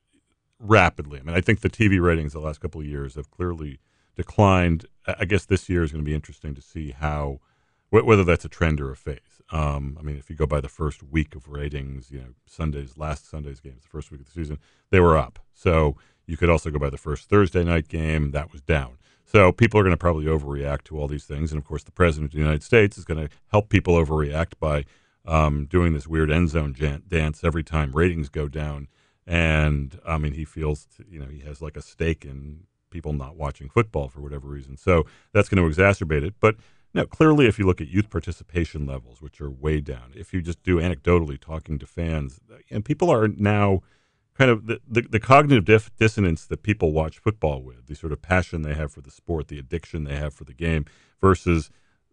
rapidly. 0.61 1.19
I 1.19 1.23
mean, 1.23 1.37
I 1.37 1.40
think 1.40 1.61
the 1.61 1.71
TV 1.71 2.00
ratings 2.00 2.33
the 2.33 2.40
last 2.40 2.61
couple 2.61 2.81
of 2.81 2.87
years 2.87 3.14
have 3.14 3.31
clearly 3.31 3.81
declined. 4.17 4.87
I 5.07 5.25
guess 5.25 5.47
this 5.47 5.69
year 5.69 5.83
is 5.83 5.93
going 5.93 6.05
to 6.05 6.09
be 6.09 6.14
interesting 6.14 6.55
to 6.55 6.62
see 6.62 6.90
how 6.90 7.40
wh- 7.88 8.05
whether 8.05 8.25
that's 8.25 8.45
a 8.45 8.49
trend 8.49 8.81
or 8.81 8.90
a 8.90 8.97
phase. 8.97 9.40
Um, 9.50 9.97
I 9.99 10.02
mean, 10.02 10.17
if 10.17 10.31
you 10.31 10.37
go 10.37 10.47
by 10.47 10.61
the 10.61 10.69
first 10.69 11.02
week 11.02 11.35
of 11.35 11.49
ratings, 11.49 12.11
you 12.11 12.19
know, 12.21 12.29
Sundays, 12.47 12.97
last 12.97 13.29
Sunday's 13.29 13.61
games, 13.61 13.83
the 13.83 13.88
first 13.88 14.11
week 14.11 14.21
of 14.21 14.26
the 14.26 14.33
season, 14.33 14.59
they 14.90 15.00
were 15.00 15.17
up. 15.17 15.38
So 15.55 15.97
you 16.26 16.37
could 16.37 16.50
also 16.50 16.71
go 16.71 16.79
by 16.79 16.90
the 16.90 16.99
first 16.99 17.29
Thursday 17.29 17.64
night 17.64 17.88
game, 17.88 18.31
that 18.31 18.52
was 18.52 18.62
down. 18.62 18.99
So 19.25 19.52
people 19.52 19.79
are 19.79 19.85
going 19.85 19.93
to 19.93 19.97
probably 19.97 20.26
overreact 20.26 20.85
to 20.85 20.99
all 20.99 21.07
these 21.07 21.25
things, 21.25 21.52
and 21.52 21.59
of 21.59 21.64
course, 21.64 21.85
the 21.85 21.93
president 21.93 22.31
of 22.31 22.33
the 22.33 22.40
United 22.40 22.62
States 22.64 22.99
is 22.99 23.05
going 23.05 23.29
to 23.29 23.35
help 23.49 23.69
people 23.69 23.95
overreact 23.95 24.55
by 24.59 24.85
um, 25.25 25.67
doing 25.67 25.93
this 25.93 26.07
weird 26.09 26.31
end 26.31 26.50
zone 26.50 26.75
jan- 26.75 27.02
dance 27.07 27.45
every 27.45 27.62
time 27.62 27.93
ratings 27.93 28.29
go 28.29 28.49
down. 28.49 28.88
And 29.31 29.97
I 30.05 30.19
mean, 30.19 30.33
he 30.33 30.45
feels 30.45 30.89
you 31.09 31.21
know 31.21 31.27
he 31.27 31.39
has 31.41 31.63
like 31.63 31.77
a 31.77 31.83
stake 31.83 32.25
in 32.25 32.65
people 32.91 33.13
not 33.13 33.37
watching 33.37 33.69
football 33.69 34.09
for 34.09 34.21
whatever 34.21 34.49
reason. 34.49 34.77
So 34.77 35.07
that's 35.33 35.49
going 35.49 35.63
to 35.63 35.73
exacerbate 35.73 36.25
it. 36.25 36.35
But 36.41 36.57
no, 36.93 37.07
clearly, 37.07 37.47
if 37.47 37.57
you 37.57 37.65
look 37.65 37.81
at 37.81 37.87
youth 37.87 38.11
participation 38.11 38.87
levels, 38.87 39.23
which 39.23 39.41
are 39.41 39.49
way 39.49 39.81
down, 39.81 40.11
if 40.17 40.35
you 40.35 40.43
just 40.43 40.65
do 40.65 40.81
anecdotally 40.81 41.41
talking 41.41 41.79
to 41.79 41.87
fans, 41.87 42.41
and 42.73 42.85
people 42.85 43.09
are 43.09 43.29
now 43.29 43.83
kind 44.35 44.51
of 44.51 44.67
the, 44.67 44.81
the, 44.89 45.03
the 45.03 45.21
cognitive 45.21 45.65
dif- 45.65 45.95
dissonance 45.97 46.45
that 46.47 46.65
people 46.65 46.91
watch 46.91 47.21
football 47.21 47.63
with, 47.63 47.87
the 47.87 47.95
sort 47.95 48.13
of 48.13 48.21
passion 48.21 48.63
they 48.63 48.75
have 48.75 48.91
for 48.91 49.01
the 49.01 49.13
sport, 49.13 49.47
the 49.47 49.61
addiction 49.61 50.03
they 50.03 50.17
have 50.17 50.35
for 50.35 50.43
the 50.43 50.55
game, 50.55 50.85
versus 51.21 51.71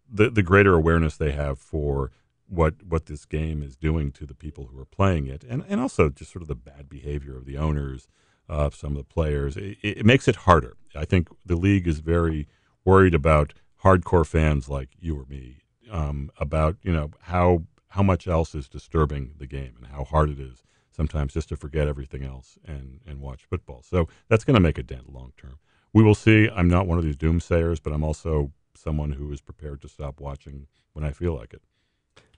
the, 0.08 0.30
the 0.30 0.42
greater 0.42 0.74
awareness 0.74 1.16
they 1.16 1.32
have 1.32 1.58
for 1.58 2.12
what 2.48 2.82
what 2.82 3.06
this 3.06 3.24
game 3.24 3.62
is 3.62 3.76
doing 3.76 4.10
to 4.12 4.26
the 4.26 4.34
people 4.34 4.66
who 4.66 4.80
are 4.80 4.86
playing 4.86 5.26
it, 5.26 5.44
and, 5.44 5.64
and 5.68 5.80
also 5.80 6.08
just 6.08 6.32
sort 6.32 6.42
of 6.42 6.48
the 6.48 6.54
bad 6.54 6.88
behavior 6.88 7.36
of 7.36 7.44
the 7.44 7.56
owners, 7.56 8.08
of 8.48 8.74
some 8.74 8.92
of 8.92 8.98
the 8.98 9.14
players. 9.14 9.56
It, 9.56 9.78
it 9.82 10.06
makes 10.06 10.28
it 10.28 10.36
harder. 10.36 10.76
I 10.96 11.04
think 11.04 11.28
the 11.44 11.56
league 11.56 11.86
is 11.86 12.00
very 12.00 12.48
worried 12.84 13.14
about 13.14 13.54
hardcore 13.82 14.26
fans 14.26 14.68
like 14.68 14.88
you 14.98 15.18
or 15.18 15.26
me 15.28 15.58
um, 15.90 16.30
about 16.38 16.76
you 16.82 16.92
know 16.92 17.10
how 17.22 17.64
how 17.88 18.02
much 18.02 18.26
else 18.26 18.54
is 18.54 18.68
disturbing 18.68 19.34
the 19.38 19.46
game 19.46 19.74
and 19.78 19.86
how 19.88 20.04
hard 20.04 20.30
it 20.30 20.40
is 20.40 20.62
sometimes 20.98 21.32
just 21.32 21.48
to 21.48 21.56
forget 21.56 21.86
everything 21.86 22.24
else 22.24 22.58
and, 22.66 23.00
and 23.06 23.20
watch 23.20 23.44
football. 23.44 23.82
So 23.82 24.08
that's 24.28 24.42
going 24.42 24.54
to 24.54 24.60
make 24.60 24.78
a 24.78 24.82
dent 24.82 25.12
long 25.12 25.32
term. 25.38 25.58
We 25.92 26.02
will 26.02 26.16
see. 26.16 26.50
I'm 26.54 26.68
not 26.68 26.88
one 26.88 26.98
of 26.98 27.04
these 27.04 27.16
doomsayers, 27.16 27.80
but 27.82 27.92
I'm 27.92 28.02
also 28.02 28.52
someone 28.74 29.12
who 29.12 29.30
is 29.32 29.40
prepared 29.40 29.80
to 29.82 29.88
stop 29.88 30.20
watching 30.20 30.66
when 30.92 31.04
I 31.04 31.12
feel 31.12 31.34
like 31.34 31.54
it. 31.54 31.62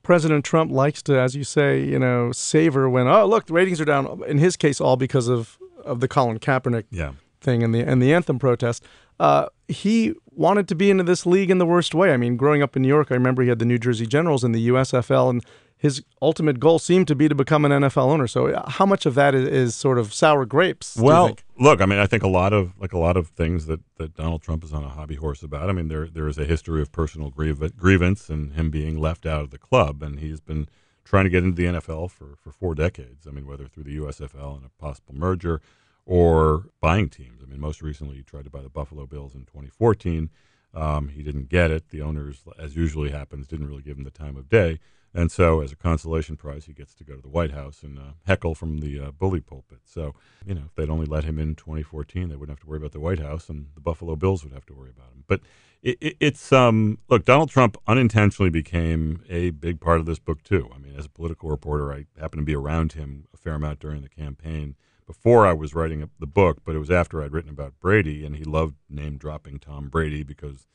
President 0.02 0.44
Trump 0.44 0.70
likes 0.70 1.02
to, 1.02 1.18
as 1.18 1.36
you 1.36 1.44
say, 1.44 1.82
you 1.82 1.98
know, 1.98 2.32
savor 2.32 2.88
when 2.88 3.06
oh 3.06 3.26
look 3.26 3.46
the 3.46 3.52
ratings 3.52 3.80
are 3.80 3.84
down. 3.84 4.22
In 4.26 4.38
his 4.38 4.56
case, 4.56 4.80
all 4.80 4.96
because 4.96 5.28
of 5.28 5.58
of 5.84 6.00
the 6.00 6.08
Colin 6.08 6.38
Kaepernick 6.38 6.84
yeah. 6.90 7.12
thing 7.40 7.62
and 7.62 7.74
the 7.74 7.80
and 7.80 8.02
the 8.02 8.12
anthem 8.12 8.38
protest. 8.38 8.84
Uh, 9.18 9.46
he 9.68 10.14
wanted 10.30 10.66
to 10.68 10.74
be 10.74 10.90
into 10.90 11.04
this 11.04 11.26
league 11.26 11.50
in 11.50 11.58
the 11.58 11.66
worst 11.66 11.94
way. 11.94 12.12
I 12.12 12.16
mean, 12.16 12.38
growing 12.38 12.62
up 12.62 12.74
in 12.74 12.82
New 12.82 12.88
York, 12.88 13.08
I 13.10 13.14
remember 13.14 13.42
he 13.42 13.50
had 13.50 13.58
the 13.58 13.66
New 13.66 13.78
Jersey 13.78 14.06
Generals 14.06 14.42
in 14.42 14.52
the 14.52 14.68
USFL, 14.68 15.28
and 15.28 15.44
his 15.80 16.02
ultimate 16.20 16.60
goal 16.60 16.78
seemed 16.78 17.08
to 17.08 17.14
be 17.14 17.26
to 17.26 17.34
become 17.34 17.64
an 17.64 17.72
NFL 17.72 18.04
owner. 18.04 18.26
So, 18.26 18.62
how 18.68 18.84
much 18.84 19.06
of 19.06 19.14
that 19.14 19.34
is, 19.34 19.48
is 19.48 19.74
sort 19.74 19.98
of 19.98 20.12
sour 20.12 20.44
grapes? 20.44 20.94
Well, 20.94 21.34
look, 21.58 21.80
I 21.80 21.86
mean, 21.86 21.98
I 21.98 22.04
think 22.04 22.22
a 22.22 22.28
lot 22.28 22.52
of 22.52 22.78
like 22.78 22.92
a 22.92 22.98
lot 22.98 23.16
of 23.16 23.28
things 23.28 23.64
that, 23.64 23.80
that 23.96 24.14
Donald 24.14 24.42
Trump 24.42 24.62
is 24.62 24.74
on 24.74 24.84
a 24.84 24.90
hobby 24.90 25.14
horse 25.14 25.42
about. 25.42 25.70
I 25.70 25.72
mean, 25.72 25.88
there 25.88 26.06
there 26.06 26.28
is 26.28 26.36
a 26.36 26.44
history 26.44 26.82
of 26.82 26.92
personal 26.92 27.30
grievance 27.30 28.28
and 28.28 28.52
him 28.52 28.70
being 28.70 29.00
left 29.00 29.24
out 29.24 29.40
of 29.40 29.50
the 29.50 29.58
club, 29.58 30.02
and 30.02 30.20
he's 30.20 30.40
been 30.40 30.68
trying 31.02 31.24
to 31.24 31.30
get 31.30 31.44
into 31.44 31.56
the 31.56 31.80
NFL 31.80 32.10
for 32.10 32.36
for 32.36 32.52
four 32.52 32.74
decades. 32.74 33.26
I 33.26 33.30
mean, 33.30 33.46
whether 33.46 33.66
through 33.66 33.84
the 33.84 33.96
USFL 33.96 34.56
and 34.58 34.66
a 34.66 34.70
possible 34.78 35.14
merger 35.14 35.62
or 36.04 36.66
buying 36.82 37.08
teams. 37.08 37.40
I 37.42 37.46
mean, 37.46 37.60
most 37.60 37.80
recently 37.80 38.16
he 38.16 38.22
tried 38.22 38.44
to 38.44 38.50
buy 38.50 38.60
the 38.60 38.68
Buffalo 38.68 39.06
Bills 39.06 39.34
in 39.34 39.46
2014. 39.46 40.28
Um, 40.74 41.08
he 41.08 41.22
didn't 41.22 41.48
get 41.48 41.70
it. 41.70 41.88
The 41.88 42.02
owners, 42.02 42.42
as 42.58 42.76
usually 42.76 43.10
happens, 43.10 43.46
didn't 43.46 43.66
really 43.66 43.82
give 43.82 43.96
him 43.96 44.04
the 44.04 44.10
time 44.10 44.36
of 44.36 44.48
day. 44.50 44.78
And 45.12 45.32
so, 45.32 45.60
as 45.60 45.72
a 45.72 45.76
consolation 45.76 46.36
prize, 46.36 46.66
he 46.66 46.72
gets 46.72 46.94
to 46.94 47.04
go 47.04 47.16
to 47.16 47.22
the 47.22 47.28
White 47.28 47.50
House 47.50 47.82
and 47.82 47.98
uh, 47.98 48.12
heckle 48.26 48.54
from 48.54 48.78
the 48.78 49.00
uh, 49.00 49.10
bully 49.10 49.40
pulpit. 49.40 49.80
So, 49.84 50.14
you 50.46 50.54
know, 50.54 50.62
if 50.66 50.74
they'd 50.76 50.88
only 50.90 51.06
let 51.06 51.24
him 51.24 51.38
in 51.38 51.56
2014, 51.56 52.28
they 52.28 52.36
wouldn't 52.36 52.56
have 52.56 52.62
to 52.62 52.68
worry 52.68 52.78
about 52.78 52.92
the 52.92 53.00
White 53.00 53.18
House, 53.18 53.48
and 53.48 53.66
the 53.74 53.80
Buffalo 53.80 54.14
Bills 54.14 54.44
would 54.44 54.52
have 54.52 54.66
to 54.66 54.74
worry 54.74 54.90
about 54.90 55.08
him. 55.08 55.24
But 55.26 55.40
it, 55.82 55.98
it, 56.00 56.16
it's 56.20 56.52
um, 56.52 56.98
look, 57.08 57.24
Donald 57.24 57.50
Trump 57.50 57.76
unintentionally 57.88 58.50
became 58.50 59.24
a 59.28 59.50
big 59.50 59.80
part 59.80 59.98
of 59.98 60.06
this 60.06 60.20
book 60.20 60.44
too. 60.44 60.70
I 60.74 60.78
mean, 60.78 60.94
as 60.96 61.06
a 61.06 61.10
political 61.10 61.50
reporter, 61.50 61.92
I 61.92 62.06
happened 62.20 62.42
to 62.42 62.46
be 62.46 62.54
around 62.54 62.92
him 62.92 63.26
a 63.34 63.36
fair 63.36 63.54
amount 63.54 63.80
during 63.80 64.02
the 64.02 64.08
campaign 64.08 64.76
before 65.06 65.44
I 65.44 65.52
was 65.52 65.74
writing 65.74 66.08
the 66.20 66.26
book, 66.26 66.58
but 66.64 66.76
it 66.76 66.78
was 66.78 66.90
after 66.90 67.20
I'd 67.20 67.32
written 67.32 67.50
about 67.50 67.80
Brady, 67.80 68.24
and 68.24 68.36
he 68.36 68.44
loved 68.44 68.76
name 68.88 69.16
dropping 69.16 69.58
Tom 69.58 69.88
Brady 69.88 70.22
because 70.22 70.68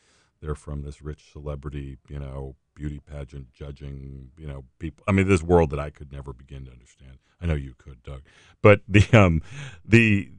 they're 0.45 0.55
from 0.55 0.83
this 0.83 1.01
rich 1.01 1.31
celebrity, 1.31 1.97
you 2.07 2.19
know, 2.19 2.55
beauty 2.75 2.99
pageant 2.99 3.51
judging, 3.51 4.29
you 4.37 4.47
know, 4.47 4.63
people. 4.77 5.03
I 5.07 5.11
mean, 5.11 5.27
this 5.27 5.41
world 5.41 5.71
that 5.71 5.79
I 5.79 5.89
could 5.89 6.11
never 6.11 6.33
begin 6.33 6.65
to 6.65 6.71
understand. 6.71 7.17
I 7.41 7.47
know 7.47 7.55
you 7.55 7.73
could, 7.77 8.03
Doug, 8.03 8.21
but 8.61 8.81
the 8.87 9.07
um, 9.13 9.41
the 9.83 10.29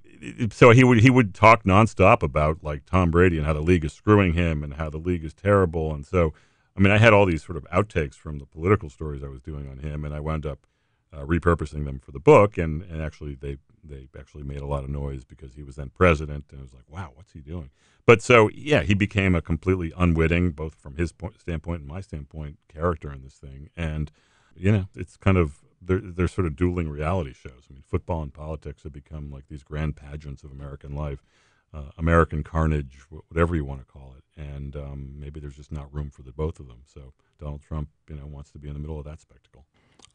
so 0.51 0.71
he 0.71 0.85
would 0.85 1.01
he 1.01 1.11
would 1.11 1.35
talk 1.35 1.65
nonstop 1.65 2.23
about 2.23 2.63
like 2.63 2.87
Tom 2.87 3.11
Brady 3.11 3.37
and 3.37 3.47
how 3.47 3.53
the 3.53 3.61
league 3.61 3.85
is 3.85 3.93
screwing 3.93 4.35
him 4.35 4.63
and 4.63 4.75
how 4.75 4.89
the 4.89 4.99
league 4.99 5.25
is 5.25 5.35
terrible, 5.35 5.93
and 5.93 6.07
so 6.07 6.33
I 6.77 6.81
mean, 6.81 6.93
I 6.93 6.99
had 6.99 7.13
all 7.13 7.27
these 7.27 7.45
sort 7.45 7.57
of 7.57 7.65
outtakes 7.65 8.15
from 8.15 8.39
the 8.39 8.47
political 8.47 8.91
stories 8.91 9.25
I 9.25 9.29
was 9.29 9.41
doing 9.41 9.69
on 9.69 9.79
him, 9.79 10.05
and 10.05 10.15
I 10.15 10.21
wound 10.21 10.47
up 10.47 10.67
uh, 11.13 11.25
repurposing 11.25 11.85
them 11.85 11.99
for 11.99 12.13
the 12.13 12.21
book, 12.21 12.59
and, 12.59 12.83
and 12.83 13.01
actually 13.01 13.35
they 13.35 13.57
they 13.89 14.09
actually 14.19 14.45
made 14.45 14.61
a 14.61 14.67
lot 14.67 14.85
of 14.85 14.91
noise 14.91 15.25
because 15.25 15.55
he 15.55 15.63
was 15.63 15.77
then 15.77 15.91
president, 15.91 16.47
and 16.51 16.61
it 16.61 16.63
was 16.63 16.75
like, 16.75 16.89
wow, 16.89 17.11
what's 17.15 17.33
he 17.33 17.41
doing? 17.41 17.71
But 18.07 18.23
so 18.23 18.49
yeah, 18.55 18.83
he 18.83 18.95
became 18.95 19.35
a 19.35 19.43
completely 19.43 19.93
unwitting, 19.97 20.51
both 20.51 20.75
from 20.75 20.97
his 20.97 21.13
point, 21.13 21.41
standpoint 21.41 21.81
and 21.81 21.89
my 21.89 22.01
standpoint, 22.01 22.59
character 22.69 23.13
in 23.13 23.23
this 23.23 23.35
thing, 23.35 23.71
and 23.77 24.11
you 24.55 24.73
know, 24.73 24.89
it's 24.95 25.17
kind 25.17 25.37
of 25.37 25.61
they're, 25.81 26.01
they're 26.01 26.29
sort 26.29 26.47
of 26.47 26.57
dueling 26.57 26.89
reality 26.89 27.33
shows. 27.33 27.67
I 27.71 27.75
mean, 27.75 27.83
football 27.87 28.23
and 28.23 28.33
politics 28.33 28.83
have 28.83 28.93
become 28.93 29.31
like 29.31 29.45
these 29.49 29.63
grand 29.63 29.97
pageants 29.97 30.43
of 30.43 30.51
American 30.51 30.95
life, 30.95 31.25
uh, 31.73 31.91
American 31.99 32.43
carnage, 32.43 32.99
whatever 33.29 33.55
you 33.55 33.65
want 33.65 33.81
to 33.81 33.87
call 33.87 34.15
it. 34.17 34.25
And 34.41 34.77
um, 34.77 35.15
maybe 35.19 35.41
there's 35.41 35.57
just 35.57 35.73
not 35.73 35.93
room 35.93 36.11
for 36.11 36.23
the 36.23 36.33
both 36.33 36.61
of 36.61 36.67
them. 36.67 36.83
So 36.87 37.13
Donald 37.39 37.63
Trump, 37.63 37.89
you 38.09 38.17
know, 38.17 38.27
wants 38.27 38.51
to 38.53 38.59
be 38.59 38.69
in 38.69 38.75
the 38.75 38.81
middle 38.81 38.99
of 38.99 39.05
that 39.05 39.21
spectacle. 39.21 39.67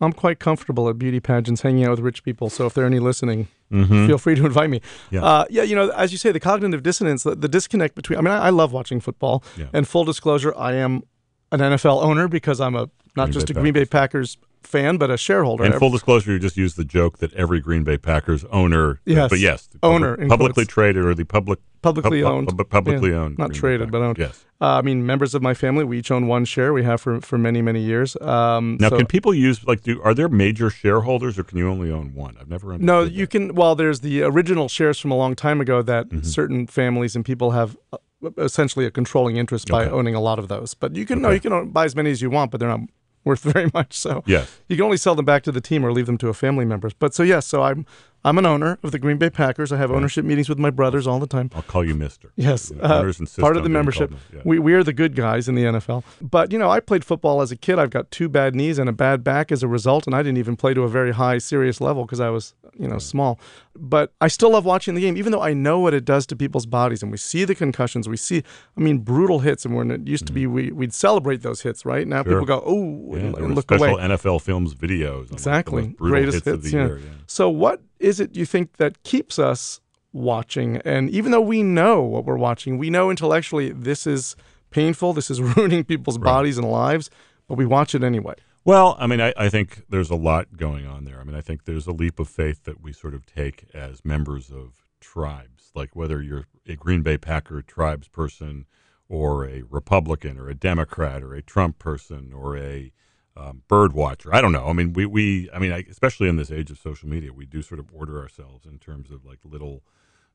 I'm 0.02 0.14
quite 0.14 0.40
comfortable 0.40 0.90
at 0.90 0.98
beauty 0.98 1.20
pageants, 1.20 1.62
hanging 1.62 1.86
out 1.86 1.92
with 1.92 2.00
rich 2.00 2.24
people. 2.24 2.50
So 2.50 2.66
if 2.66 2.74
there 2.74 2.84
are 2.84 2.88
any 2.88 3.00
listening, 3.00 3.48
mm-hmm. 3.72 4.08
feel 4.08 4.18
free 4.18 4.36
to 4.36 4.46
invite 4.46 4.70
me. 4.70 4.82
Yeah. 5.12 5.24
Uh, 5.24 5.46
yeah, 5.50 5.64
you 5.64 5.76
know, 5.76 5.90
as 5.90 6.12
you 6.12 6.18
say, 6.18 6.32
the 6.32 6.40
cognitive 6.40 6.82
dissonance, 6.82 7.24
the, 7.24 7.36
the 7.36 7.48
disconnect 7.48 7.96
between. 7.96 8.18
I 8.18 8.22
mean, 8.22 8.32
I, 8.32 8.48
I 8.48 8.50
love 8.50 8.72
watching 8.72 9.00
football. 9.00 9.44
Yeah. 9.56 9.68
And 9.74 9.88
full 9.88 10.04
disclosure, 10.04 10.54
I 10.58 10.74
am 10.74 11.04
an 11.52 11.60
NFL 11.60 12.04
owner 12.04 12.28
because 12.28 12.60
I'm 12.60 12.76
a 12.76 12.90
not 13.16 13.26
Green 13.26 13.32
just 13.34 13.48
Bay 13.48 13.60
a 13.60 13.62
Green 13.62 13.74
Bay 13.74 13.86
Packers 13.86 14.38
fan, 14.64 14.98
but 14.98 15.10
a 15.10 15.18
shareholder. 15.18 15.64
And 15.64 15.76
full 15.76 15.90
disclosure, 15.90 16.32
you 16.32 16.40
just 16.40 16.58
used 16.58 16.78
the 16.78 16.86
joke 16.86 17.18
that 17.20 17.34
every 17.34 17.60
Green 17.60 17.84
Bay 17.84 17.98
Packers 17.98 18.46
owner, 18.46 19.00
yes, 19.06 19.30
but 19.30 19.40
yes, 19.40 19.70
owner, 19.84 20.16
public, 20.16 20.30
publicly 20.30 20.66
traded 20.66 21.06
or 21.06 21.14
the 21.14 21.26
public 21.26 21.60
publicly 21.82 22.22
pub, 22.22 22.32
owned, 22.32 22.58
pub, 22.58 22.70
publicly 22.70 23.10
yeah, 23.12 23.18
owned, 23.18 23.38
not 23.38 23.50
Green 23.50 23.60
traded, 23.60 23.92
but 23.92 24.02
owned. 24.02 24.18
Yes, 24.18 24.46
uh, 24.62 24.78
I 24.78 24.82
mean, 24.82 25.06
members 25.06 25.34
of 25.34 25.42
my 25.42 25.54
family, 25.54 25.84
we 25.84 26.00
each 26.00 26.12
own 26.12 26.28
one 26.28 26.46
share. 26.46 26.74
We 26.74 26.84
have 26.84 27.02
for 27.02 27.22
for 27.22 27.38
many 27.38 27.62
many 27.62 27.82
years. 27.82 28.16
Um, 28.22 28.78
now, 28.80 28.90
so, 28.90 28.98
can 28.98 29.08
people 29.08 29.34
use 29.34 29.66
like 29.66 29.82
do 29.84 30.02
are 30.04 30.14
there 30.14 30.30
major 30.30 30.70
shareholders 30.70 31.38
or 31.40 31.44
can 31.44 31.58
you 31.58 31.68
only 31.70 31.92
own 31.92 32.14
one? 32.14 32.38
I've 32.40 32.50
never 32.50 32.68
understood. 32.74 32.86
No, 32.86 33.04
that. 33.04 33.14
you 33.14 33.28
can. 33.28 33.56
Well, 33.56 33.76
there's 33.76 34.02
the 34.02 34.24
original 34.24 34.70
shares 34.70 35.00
from 35.00 35.12
a 35.12 35.16
long 35.16 35.36
time 35.36 35.62
ago 35.62 35.82
that 35.82 36.10
Mm-hmm. 36.12 36.24
certain 36.24 36.68
families 36.68 37.16
and 37.16 37.24
people 37.26 37.52
have. 37.52 37.78
Uh, 37.94 37.98
essentially 38.38 38.86
a 38.86 38.92
controlling 38.92 39.38
interest 39.38 39.68
by 39.68 39.86
Okay. 39.86 39.92
owning 39.92 40.14
a 40.14 40.22
lot 40.22 40.38
of 40.38 40.48
those 40.48 40.76
but 40.76 40.96
you 40.96 41.08
can 41.08 41.24
no 41.24 41.32
you 41.32 41.40
can 41.40 41.52
own, 41.52 41.72
buy 41.72 41.86
as 41.86 41.96
many 41.96 42.12
as 42.12 42.22
you 42.22 42.30
want 42.30 42.52
but 42.52 42.60
they're 42.60 42.70
not 42.70 42.82
worth 43.24 43.42
very 43.54 43.70
much 43.74 43.94
so 43.94 44.24
Yes. 44.26 44.60
you 44.68 44.76
can 44.76 44.86
only 44.86 44.98
sell 44.98 45.16
them 45.16 45.26
back 45.26 45.44
to 45.44 45.52
the 45.52 45.62
team 45.62 45.86
or 45.86 45.92
leave 45.92 46.06
them 46.06 46.18
to 46.20 46.30
a 46.30 46.34
family 46.34 46.66
member 46.66 46.90
but 47.00 47.14
so 47.14 47.24
yes 47.24 47.46
so 47.46 47.62
i'm 47.64 47.86
i'm 48.24 48.38
an 48.38 48.46
owner 48.46 48.78
of 48.84 48.92
the 48.92 49.00
green 49.00 49.18
bay 49.18 49.30
packers 49.30 49.72
i 49.72 49.78
have 49.78 49.92
ownership 49.92 50.24
meetings 50.26 50.48
with 50.50 50.58
my 50.60 50.70
brothers 50.70 51.08
all 51.08 51.20
the 51.20 51.28
time 51.28 51.50
I'll 51.56 51.62
call 51.64 51.84
you 51.84 51.96
Mister. 51.96 52.32
Yes, 52.36 52.72
uh, 52.82 53.12
part 53.40 53.58
of 53.58 53.64
the 53.64 53.70
membership. 53.70 54.12
Yeah. 54.34 54.42
We 54.46 54.60
we 54.60 54.74
are 54.74 54.84
the 54.84 54.94
good 54.94 55.16
guys 55.16 55.48
in 55.50 55.56
the 55.56 55.64
NFL. 55.64 56.04
But 56.22 56.52
you 56.52 56.60
know, 56.60 56.70
I 56.70 56.80
played 56.80 57.04
football 57.04 57.42
as 57.42 57.52
a 57.52 57.56
kid. 57.56 57.80
I've 57.80 57.90
got 57.90 58.10
two 58.12 58.30
bad 58.30 58.56
knees 58.56 58.78
and 58.80 58.88
a 58.90 58.94
bad 58.94 59.24
back 59.24 59.52
as 59.52 59.64
a 59.64 59.68
result, 59.68 60.06
and 60.08 60.16
I 60.16 60.22
didn't 60.24 60.38
even 60.38 60.56
play 60.56 60.74
to 60.74 60.82
a 60.84 60.88
very 60.90 61.12
high, 61.14 61.38
serious 61.40 61.82
level 61.82 62.06
because 62.06 62.20
I 62.20 62.30
was 62.30 62.54
you 62.78 62.88
know 62.88 63.00
small. 63.00 63.40
But 63.76 64.14
I 64.22 64.28
still 64.28 64.52
love 64.52 64.66
watching 64.66 64.96
the 64.96 65.02
game, 65.02 65.18
even 65.18 65.32
though 65.32 65.42
I 65.42 65.54
know 65.54 65.80
what 65.80 65.94
it 65.94 66.06
does 66.06 66.26
to 66.28 66.36
people's 66.36 66.66
bodies, 66.66 67.02
and 67.02 67.12
we 67.12 67.18
see 67.18 67.44
the 67.46 67.56
concussions. 67.56 68.08
We 68.10 68.18
see, 68.18 68.44
I 68.78 68.82
mean, 68.82 69.00
brutal 69.00 69.40
hits, 69.40 69.66
and 69.66 69.76
when 69.76 69.92
it 69.92 70.08
used 70.08 70.28
to 70.28 70.34
be, 70.34 70.46
we 70.48 70.72
we'd 70.72 70.94
celebrate 70.94 71.42
those 71.42 71.62
hits. 71.62 71.86
Right 71.86 72.08
now, 72.08 72.22
Mm-hmm. 72.22 72.32
Sure. 72.32 72.42
people 72.42 72.60
go, 72.60 72.64
oh, 72.66 73.16
Yeah, 73.16 73.24
and, 73.26 73.38
and 73.38 73.56
look 73.56 73.66
special 73.66 73.86
away. 73.98 74.04
NFL 74.04 74.42
films 74.42 74.74
videos. 74.76 75.24
like, 75.24 75.32
Exactly. 75.34 75.88
brutal 75.90 76.08
Greatest 76.10 76.36
hits, 76.46 76.48
of 76.48 76.54
hits, 76.62 76.72
the 76.72 76.78
yeah. 76.78 76.86
year. 76.86 76.98
Yeah. 77.00 77.10
So, 77.28 77.50
what 77.50 77.82
is 78.02 78.20
it 78.20 78.36
you 78.36 78.46
think 78.46 78.78
that 78.78 79.04
keeps 79.04 79.40
us 79.40 79.80
watching? 80.12 80.78
And 80.78 81.10
even 81.10 81.32
though 81.32 81.42
we 81.42 81.64
know 81.64 82.02
what 82.02 82.26
we're 82.26 82.38
watching, 82.38 82.78
we 82.78 82.90
know 82.90 83.10
intellectually 83.10 83.72
this 83.72 84.06
is 84.06 84.36
painful, 84.72 85.14
this 85.14 85.30
is 85.30 85.42
ruining 85.56 85.84
people's 85.84 86.18
bodies 86.18 86.58
and 86.58 86.70
lives, 86.70 87.10
but 87.48 87.56
we 87.56 87.66
watch 87.66 87.96
it 87.96 88.04
anyway. 88.04 88.36
Well, 88.64 88.96
I 89.00 89.08
mean, 89.08 89.20
I, 89.20 89.34
I 89.38 89.50
think 89.50 89.84
there's 89.90 90.12
a 90.12 90.16
lot 90.16 90.56
going 90.56 90.86
on 90.86 91.06
there. 91.06 91.20
I 91.20 91.24
mean, 91.24 91.36
I 91.36 91.42
think 91.42 91.66
there's 91.66 91.88
a 91.88 91.92
leap 91.92 92.20
of 92.20 92.30
faith 92.30 92.64
that 92.66 92.82
we 92.82 92.94
sort 92.94 93.16
of 93.16 93.26
take 93.26 93.66
as 93.74 94.06
members 94.06 94.52
of 94.52 94.86
tribes, 95.00 95.72
like 95.74 95.96
whether 95.96 96.22
you're 96.22 96.46
a 96.68 96.76
Green 96.76 97.02
Bay 97.02 97.18
Packer 97.18 97.64
tribes 97.64 98.08
person 98.08 98.66
or 99.10 99.48
a 99.48 99.64
Republican 99.64 100.38
or 100.38 100.48
a 100.48 100.56
Democrat 100.56 101.24
or 101.24 101.34
a 101.34 101.42
Trump 101.42 101.80
person 101.80 102.32
or 102.34 102.56
a 102.56 102.94
um, 103.38 103.64
bird 103.68 103.94
watcher. 103.94 104.34
I 104.34 104.42
don't 104.42 104.52
know. 104.52 104.68
I 104.68 104.74
mean, 104.74 104.94
we, 104.94 105.06
we 105.06 105.50
I 105.54 105.60
mean, 105.60 105.72
I, 105.72 105.86
especially 105.90 106.30
in 106.30 106.36
this 106.36 106.52
age 106.52 106.72
of 106.72 106.78
social 106.78 107.10
media, 107.10 107.32
we 107.34 107.46
do 107.46 107.62
sort 107.62 107.80
of 107.80 107.88
order 107.94 108.20
ourselves 108.20 108.66
in 108.66 108.80
terms 108.80 109.12
of 109.12 109.26
like 109.26 109.40
little 109.44 109.84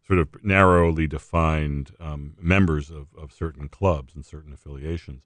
sort 0.06 0.18
of 0.18 0.28
narrowly 0.44 1.06
defined 1.06 1.90
um, 2.00 2.34
members 2.40 2.90
of, 2.90 3.08
of 3.18 3.32
certain 3.32 3.68
clubs 3.68 4.14
and 4.14 4.24
certain 4.24 4.52
affiliations. 4.52 5.24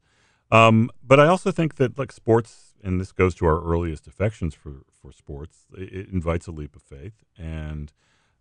Um, 0.51 0.91
but 1.07 1.21
I 1.21 1.27
also 1.27 1.51
think 1.51 1.77
that 1.77 1.99
like 1.99 2.11
sports, 2.11 2.75
and 2.83 3.01
this 3.01 3.13
goes 3.13 3.35
to 3.37 3.47
our 3.47 3.63
earliest 3.63 4.07
affections 4.07 4.55
for, 4.55 4.83
for 4.91 5.13
sports, 5.13 5.67
it, 5.77 5.93
it 5.93 6.09
invites 6.09 6.47
a 6.47 6.53
leap 6.53 6.75
of 6.75 6.83
faith. 6.83 7.23
And 7.39 7.93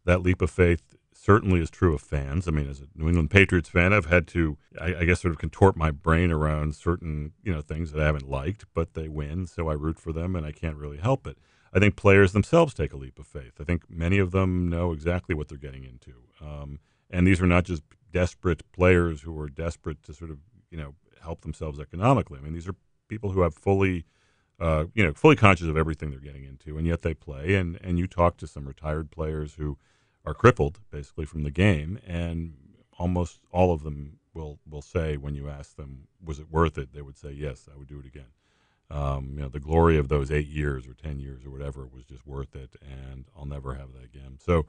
that 0.05 0.21
leap 0.21 0.41
of 0.41 0.49
faith 0.49 0.95
certainly 1.21 1.59
is 1.59 1.69
true 1.69 1.93
of 1.93 2.01
fans. 2.01 2.47
I 2.47 2.51
mean, 2.51 2.69
as 2.69 2.79
a 2.79 2.87
New 2.95 3.07
England 3.07 3.29
Patriots 3.29 3.69
fan, 3.69 3.91
I've 3.91 4.05
had 4.05 4.25
to, 4.29 4.57
I, 4.79 4.95
I, 4.95 5.05
guess, 5.05 5.21
sort 5.21 5.33
of 5.33 5.37
contort 5.37 5.75
my 5.75 5.91
brain 5.91 6.31
around 6.31 6.75
certain, 6.75 7.33
you 7.43 7.53
know, 7.53 7.61
things 7.61 7.91
that 7.91 8.01
I 8.01 8.05
haven't 8.05 8.29
liked, 8.29 8.65
but 8.73 8.93
they 8.93 9.09
win, 9.09 9.45
so 9.45 9.69
I 9.69 9.73
root 9.73 9.99
for 9.99 10.13
them, 10.13 10.35
and 10.35 10.45
I 10.45 10.51
can't 10.51 10.77
really 10.77 10.97
help 10.97 11.27
it. 11.27 11.37
I 11.73 11.79
think 11.79 11.95
players 11.95 12.31
themselves 12.31 12.73
take 12.73 12.93
a 12.93 12.97
leap 12.97 13.19
of 13.19 13.27
faith. 13.27 13.53
I 13.59 13.63
think 13.63 13.89
many 13.89 14.17
of 14.17 14.31
them 14.31 14.69
know 14.69 14.91
exactly 14.91 15.35
what 15.35 15.49
they're 15.49 15.57
getting 15.57 15.83
into, 15.83 16.13
um, 16.41 16.79
and 17.09 17.27
these 17.27 17.41
are 17.41 17.47
not 17.47 17.65
just 17.65 17.83
desperate 18.11 18.63
players 18.71 19.21
who 19.21 19.37
are 19.39 19.49
desperate 19.49 20.01
to 20.03 20.13
sort 20.13 20.31
of, 20.31 20.37
you 20.71 20.77
know, 20.77 20.95
help 21.21 21.41
themselves 21.41 21.79
economically. 21.79 22.39
I 22.39 22.41
mean, 22.41 22.53
these 22.53 22.67
are 22.67 22.75
people 23.07 23.31
who 23.31 23.41
have 23.41 23.53
fully 23.53 24.05
uh, 24.59 24.85
you 24.93 25.05
know, 25.05 25.13
fully 25.13 25.37
conscious 25.37 25.67
of 25.67 25.77
everything 25.77 26.09
they're 26.11 26.19
getting 26.19 26.43
into, 26.43 26.77
and 26.77 26.85
yet 26.85 27.01
they 27.01 27.13
play. 27.13 27.55
And 27.55 27.79
and 27.81 27.97
you 27.97 28.07
talk 28.07 28.35
to 28.37 28.47
some 28.47 28.67
retired 28.67 29.09
players 29.09 29.55
who 29.55 29.77
are 30.29 30.33
crippled 30.35 30.79
basically 30.91 31.25
from 31.25 31.43
the 31.43 31.51
game, 31.51 31.99
and 32.05 32.53
almost 32.99 33.39
all 33.51 33.73
of 33.73 33.83
them 33.83 34.19
will 34.33 34.59
will 34.69 34.81
say 34.81 35.17
when 35.17 35.33
you 35.33 35.49
ask 35.49 35.75
them, 35.75 36.07
"Was 36.23 36.39
it 36.39 36.51
worth 36.51 36.77
it?" 36.77 36.93
They 36.93 37.01
would 37.01 37.17
say, 37.17 37.31
"Yes, 37.31 37.67
I 37.71 37.77
would 37.77 37.87
do 37.87 37.99
it 37.99 38.05
again." 38.05 38.31
Um, 38.91 39.31
you 39.35 39.41
know, 39.41 39.49
the 39.49 39.59
glory 39.59 39.97
of 39.97 40.07
those 40.07 40.31
eight 40.31 40.47
years 40.47 40.87
or 40.87 40.93
ten 40.93 41.19
years 41.19 41.45
or 41.45 41.49
whatever 41.49 41.87
was 41.87 42.05
just 42.05 42.27
worth 42.27 42.55
it, 42.55 42.75
and 42.81 43.25
I'll 43.35 43.45
never 43.45 43.73
have 43.73 43.93
that 43.93 44.03
again. 44.03 44.37
So. 44.39 44.65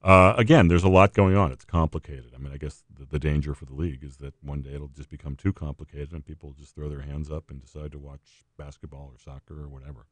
Uh, 0.00 0.32
again, 0.36 0.68
there's 0.68 0.84
a 0.84 0.88
lot 0.88 1.12
going 1.12 1.34
on. 1.34 1.50
It's 1.50 1.64
complicated. 1.64 2.32
I 2.32 2.38
mean, 2.38 2.52
I 2.52 2.56
guess 2.56 2.84
the, 2.96 3.04
the, 3.04 3.18
danger 3.18 3.52
for 3.52 3.64
the 3.64 3.74
league 3.74 4.04
is 4.04 4.18
that 4.18 4.32
one 4.40 4.62
day 4.62 4.74
it'll 4.74 4.86
just 4.86 5.10
become 5.10 5.34
too 5.34 5.52
complicated 5.52 6.12
and 6.12 6.24
people 6.24 6.54
just 6.56 6.76
throw 6.76 6.88
their 6.88 7.00
hands 7.00 7.32
up 7.32 7.50
and 7.50 7.60
decide 7.60 7.90
to 7.90 7.98
watch 7.98 8.44
basketball 8.56 9.10
or 9.12 9.18
soccer 9.18 9.60
or 9.60 9.68
whatever. 9.68 10.06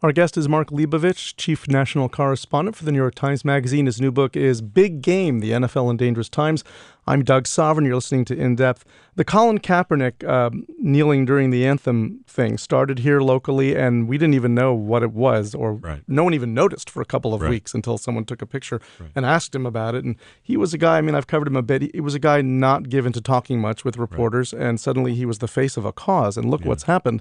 Our 0.00 0.12
guest 0.12 0.36
is 0.36 0.48
Mark 0.48 0.70
Leibovich, 0.70 1.34
Chief 1.36 1.66
National 1.66 2.08
Correspondent 2.08 2.76
for 2.76 2.84
the 2.84 2.92
New 2.92 2.98
York 2.98 3.16
Times 3.16 3.44
Magazine. 3.44 3.86
His 3.86 4.00
new 4.00 4.12
book 4.12 4.36
is 4.36 4.62
Big 4.62 5.02
Game 5.02 5.40
The 5.40 5.50
NFL 5.50 5.90
in 5.90 5.96
Dangerous 5.96 6.28
Times. 6.28 6.62
I'm 7.08 7.24
Doug 7.24 7.48
Sovern. 7.48 7.84
You're 7.84 7.96
listening 7.96 8.24
to 8.26 8.36
In 8.36 8.54
Depth. 8.54 8.84
The 9.16 9.24
Colin 9.24 9.58
Kaepernick 9.58 10.22
uh, 10.22 10.50
kneeling 10.78 11.24
during 11.24 11.50
the 11.50 11.66
anthem 11.66 12.20
thing 12.28 12.58
started 12.58 13.00
here 13.00 13.20
locally, 13.20 13.74
and 13.74 14.06
we 14.06 14.18
didn't 14.18 14.34
even 14.34 14.54
know 14.54 14.72
what 14.72 15.02
it 15.02 15.10
was, 15.10 15.52
or 15.52 15.72
right. 15.72 16.02
no 16.06 16.22
one 16.22 16.32
even 16.32 16.54
noticed 16.54 16.88
for 16.88 17.02
a 17.02 17.04
couple 17.04 17.34
of 17.34 17.40
right. 17.40 17.50
weeks 17.50 17.74
until 17.74 17.98
someone 17.98 18.24
took 18.24 18.40
a 18.40 18.46
picture 18.46 18.80
right. 19.00 19.10
and 19.16 19.26
asked 19.26 19.52
him 19.52 19.66
about 19.66 19.96
it. 19.96 20.04
And 20.04 20.14
he 20.40 20.56
was 20.56 20.72
a 20.72 20.78
guy, 20.78 20.98
I 20.98 21.00
mean, 21.00 21.16
I've 21.16 21.26
covered 21.26 21.48
him 21.48 21.56
a 21.56 21.62
bit. 21.62 21.92
He 21.92 22.00
was 22.00 22.14
a 22.14 22.20
guy 22.20 22.40
not 22.40 22.88
given 22.88 23.12
to 23.14 23.20
talking 23.20 23.58
much 23.60 23.84
with 23.84 23.96
reporters, 23.96 24.52
and 24.52 24.78
suddenly 24.78 25.16
he 25.16 25.26
was 25.26 25.38
the 25.38 25.48
face 25.48 25.76
of 25.76 25.84
a 25.84 25.92
cause. 25.92 26.36
And 26.36 26.48
look 26.48 26.60
yeah. 26.60 26.68
what's 26.68 26.84
happened. 26.84 27.20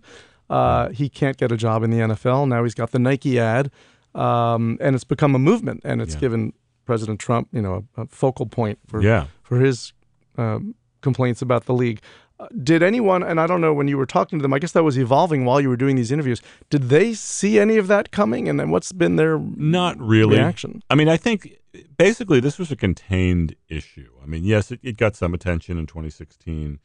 Uh, 0.49 0.89
he 0.89 1.09
can't 1.09 1.37
get 1.37 1.51
a 1.51 1.57
job 1.57 1.83
in 1.83 1.89
the 1.89 1.97
NFL. 1.97 2.47
Now 2.47 2.63
he's 2.63 2.73
got 2.73 2.91
the 2.91 2.99
Nike 2.99 3.39
ad, 3.39 3.69
um, 4.15 4.77
and 4.79 4.95
it's 4.95 5.03
become 5.03 5.35
a 5.35 5.39
movement, 5.39 5.81
and 5.83 6.01
it's 6.01 6.13
yeah. 6.15 6.21
given 6.21 6.53
President 6.85 7.19
Trump, 7.19 7.49
you 7.51 7.61
know, 7.61 7.85
a, 7.97 8.03
a 8.03 8.05
focal 8.07 8.45
point 8.45 8.79
for 8.87 9.01
yeah. 9.01 9.27
for 9.43 9.59
his 9.59 9.93
um, 10.37 10.75
complaints 11.01 11.41
about 11.41 11.65
the 11.65 11.73
league. 11.73 12.01
Uh, 12.39 12.47
did 12.63 12.83
anyone, 12.83 13.23
and 13.23 13.39
I 13.39 13.47
don't 13.47 13.61
know 13.61 13.73
when 13.73 13.87
you 13.87 13.97
were 13.97 14.05
talking 14.05 14.37
to 14.37 14.43
them, 14.43 14.53
I 14.53 14.59
guess 14.59 14.71
that 14.73 14.83
was 14.83 14.97
evolving 14.97 15.43
while 15.43 15.59
you 15.59 15.69
were 15.69 15.77
doing 15.77 15.95
these 15.95 16.11
interviews. 16.11 16.39
Did 16.69 16.89
they 16.89 17.15
see 17.15 17.59
any 17.59 17.77
of 17.77 17.87
that 17.87 18.11
coming, 18.11 18.47
and 18.47 18.59
then 18.59 18.69
what's 18.69 18.91
been 18.91 19.15
their 19.15 19.39
not 19.39 19.99
really 19.99 20.37
reaction? 20.37 20.83
I 20.89 20.95
mean, 20.95 21.09
I 21.09 21.17
think 21.17 21.57
basically 21.97 22.39
this 22.39 22.59
was 22.59 22.71
a 22.71 22.75
contained 22.75 23.55
issue. 23.69 24.11
I 24.21 24.27
mean, 24.27 24.43
yes, 24.43 24.71
it, 24.71 24.79
it 24.83 24.97
got 24.97 25.15
some 25.15 25.33
attention 25.33 25.79
in 25.79 25.87
2016. 25.87 26.79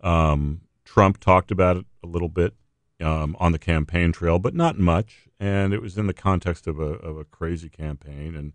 Um, 0.00 0.62
Trump 0.84 1.20
talked 1.20 1.50
about 1.50 1.76
it 1.76 1.86
a 2.02 2.06
little 2.06 2.28
bit 2.28 2.54
um, 3.00 3.36
on 3.38 3.52
the 3.52 3.58
campaign 3.58 4.12
trail, 4.12 4.38
but 4.38 4.54
not 4.54 4.78
much. 4.78 5.28
And 5.40 5.72
it 5.72 5.80
was 5.80 5.96
in 5.96 6.06
the 6.06 6.14
context 6.14 6.66
of 6.66 6.78
a, 6.78 6.82
of 6.82 7.16
a 7.16 7.24
crazy 7.24 7.68
campaign. 7.68 8.34
And 8.34 8.52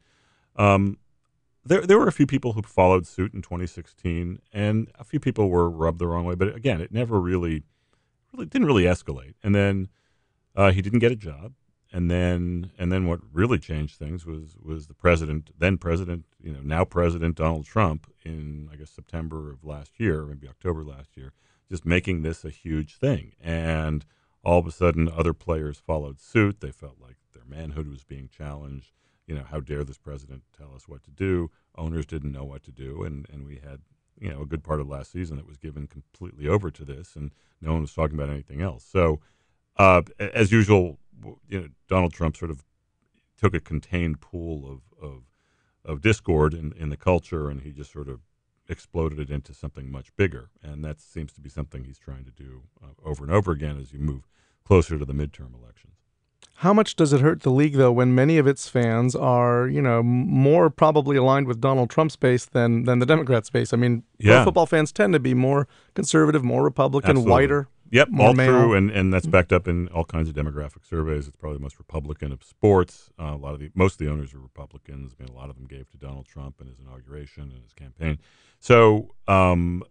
um, 0.55 0.97
there, 1.65 1.81
there 1.81 1.97
were 1.97 2.07
a 2.07 2.13
few 2.13 2.27
people 2.27 2.53
who 2.53 2.61
followed 2.61 3.07
suit 3.07 3.33
in 3.33 3.41
2016, 3.41 4.39
and 4.51 4.91
a 4.99 5.03
few 5.03 5.19
people 5.19 5.49
were 5.49 5.69
rubbed 5.69 5.99
the 5.99 6.07
wrong 6.07 6.25
way. 6.25 6.35
But 6.35 6.55
again, 6.55 6.81
it 6.81 6.91
never 6.91 7.19
really, 7.19 7.63
really 8.33 8.45
didn't 8.45 8.67
really 8.67 8.83
escalate. 8.83 9.35
And 9.43 9.55
then 9.55 9.87
uh, 10.55 10.71
he 10.71 10.81
didn't 10.81 10.99
get 10.99 11.11
a 11.11 11.17
job. 11.17 11.53
And 11.95 12.09
then, 12.09 12.71
and 12.79 12.91
then, 12.91 13.05
what 13.05 13.19
really 13.31 13.59
changed 13.59 13.99
things 13.99 14.25
was 14.25 14.55
was 14.59 14.87
the 14.87 14.95
president, 14.95 15.51
then 15.55 15.77
president, 15.77 16.25
you 16.41 16.51
know, 16.51 16.61
now 16.63 16.83
president 16.83 17.35
Donald 17.35 17.67
Trump, 17.67 18.11
in 18.25 18.67
I 18.73 18.77
guess 18.77 18.89
September 18.89 19.51
of 19.51 19.63
last 19.63 19.99
year, 19.99 20.25
maybe 20.25 20.47
October 20.47 20.83
last 20.83 21.15
year, 21.15 21.33
just 21.69 21.85
making 21.85 22.23
this 22.23 22.43
a 22.43 22.49
huge 22.49 22.95
thing. 22.95 23.33
And 23.39 24.05
all 24.43 24.59
of 24.59 24.67
a 24.67 24.71
sudden 24.71 25.09
other 25.09 25.33
players 25.33 25.79
followed 25.79 26.19
suit. 26.19 26.59
They 26.59 26.71
felt 26.71 26.97
like 27.01 27.15
their 27.33 27.45
manhood 27.45 27.87
was 27.87 28.03
being 28.03 28.27
challenged. 28.27 28.91
You 29.25 29.35
know, 29.35 29.45
how 29.49 29.61
dare 29.61 29.83
this 29.83 29.97
president 29.97 30.43
tell 30.57 30.73
us 30.75 30.87
what 30.87 31.03
to 31.03 31.11
do? 31.11 31.49
Owners 31.77 32.05
didn't 32.05 32.33
know 32.33 32.43
what 32.43 32.63
to 32.63 32.71
do, 32.71 33.03
and 33.03 33.25
and 33.31 33.45
we 33.45 33.55
had 33.63 33.81
you 34.19 34.29
know 34.29 34.41
a 34.41 34.45
good 34.45 34.63
part 34.63 34.81
of 34.81 34.87
last 34.87 35.11
season 35.11 35.37
that 35.37 35.47
was 35.47 35.57
given 35.57 35.87
completely 35.87 36.47
over 36.47 36.69
to 36.69 36.83
this, 36.83 37.15
and 37.15 37.31
no 37.61 37.71
one 37.71 37.81
was 37.81 37.93
talking 37.93 38.15
about 38.15 38.29
anything 38.29 38.61
else. 38.61 38.83
So, 38.83 39.21
uh, 39.77 40.01
as 40.19 40.51
usual, 40.51 40.99
you 41.47 41.61
know, 41.61 41.67
Donald 41.87 42.13
Trump 42.13 42.35
sort 42.35 42.51
of 42.51 42.63
took 43.37 43.53
a 43.53 43.59
contained 43.59 44.19
pool 44.19 44.69
of 44.69 44.81
of, 45.01 45.23
of 45.85 46.01
discord 46.01 46.53
in, 46.53 46.73
in 46.73 46.89
the 46.89 46.97
culture, 46.97 47.49
and 47.49 47.61
he 47.61 47.71
just 47.71 47.91
sort 47.91 48.09
of 48.09 48.19
exploded 48.73 49.19
it 49.19 49.29
into 49.29 49.53
something 49.53 49.89
much 49.89 50.13
bigger. 50.17 50.49
And 50.61 50.83
that 50.83 50.99
seems 50.99 51.31
to 51.33 51.41
be 51.41 51.49
something 51.49 51.85
he's 51.85 51.97
trying 51.97 52.25
to 52.25 52.31
do 52.31 52.63
uh, 52.83 52.87
over 53.09 53.23
and 53.23 53.31
over 53.31 53.53
again 53.53 53.79
as 53.79 53.93
you 53.93 53.99
move 53.99 54.27
closer 54.65 54.99
to 54.99 55.05
the 55.05 55.13
midterm 55.13 55.53
elections. 55.55 55.93
How 56.57 56.73
much 56.73 56.95
does 56.95 57.11
it 57.13 57.21
hurt 57.21 57.41
the 57.41 57.49
league, 57.49 57.75
though, 57.75 57.91
when 57.91 58.13
many 58.15 58.37
of 58.37 58.47
its 58.47 58.69
fans 58.69 59.15
are, 59.15 59.67
you 59.67 59.81
know, 59.81 60.03
more 60.03 60.69
probably 60.69 61.17
aligned 61.17 61.47
with 61.47 61.59
Donald 61.59 61.89
Trump's 61.89 62.15
base 62.15 62.45
than 62.45 62.83
than 62.83 62.99
the 62.99 63.05
Democrats' 63.05 63.49
base? 63.49 63.73
I 63.73 63.77
mean, 63.77 64.03
yeah. 64.17 64.43
football 64.43 64.65
fans 64.65 64.91
tend 64.91 65.13
to 65.13 65.19
be 65.19 65.33
more 65.33 65.67
conservative, 65.93 66.43
more 66.43 66.63
Republican, 66.63 67.11
Absolutely. 67.11 67.31
whiter. 67.31 67.67
Yep, 67.93 68.09
more 68.09 68.29
all 68.29 68.33
male. 68.33 68.49
true, 68.49 68.73
and, 68.73 68.89
and 68.89 69.13
that's 69.13 69.27
backed 69.27 69.53
up 69.53 69.67
in 69.67 69.87
all 69.89 70.03
kinds 70.03 70.27
of 70.27 70.33
demographic 70.33 70.83
surveys. 70.83 71.27
It's 71.27 71.37
probably 71.37 71.59
the 71.59 71.63
most 71.63 71.77
Republican 71.77 72.31
of 72.31 72.43
sports. 72.43 73.11
Uh, 73.19 73.35
a 73.35 73.37
lot 73.37 73.53
of 73.53 73.59
the 73.59 73.69
most 73.75 73.93
of 73.93 73.97
the 73.99 74.09
owners 74.11 74.33
are 74.33 74.39
Republicans. 74.39 75.13
I 75.13 75.21
mean, 75.21 75.31
a 75.31 75.37
lot 75.37 75.51
of 75.51 75.57
them 75.57 75.67
gave 75.67 75.87
to 75.91 75.97
Donald 75.97 76.25
Trump 76.25 76.59
in 76.59 76.65
his 76.65 76.79
inauguration 76.79 77.51
and 77.53 77.61
his 77.61 77.71
campaign. 77.73 78.17
So 78.59 79.13
um, 79.27 79.83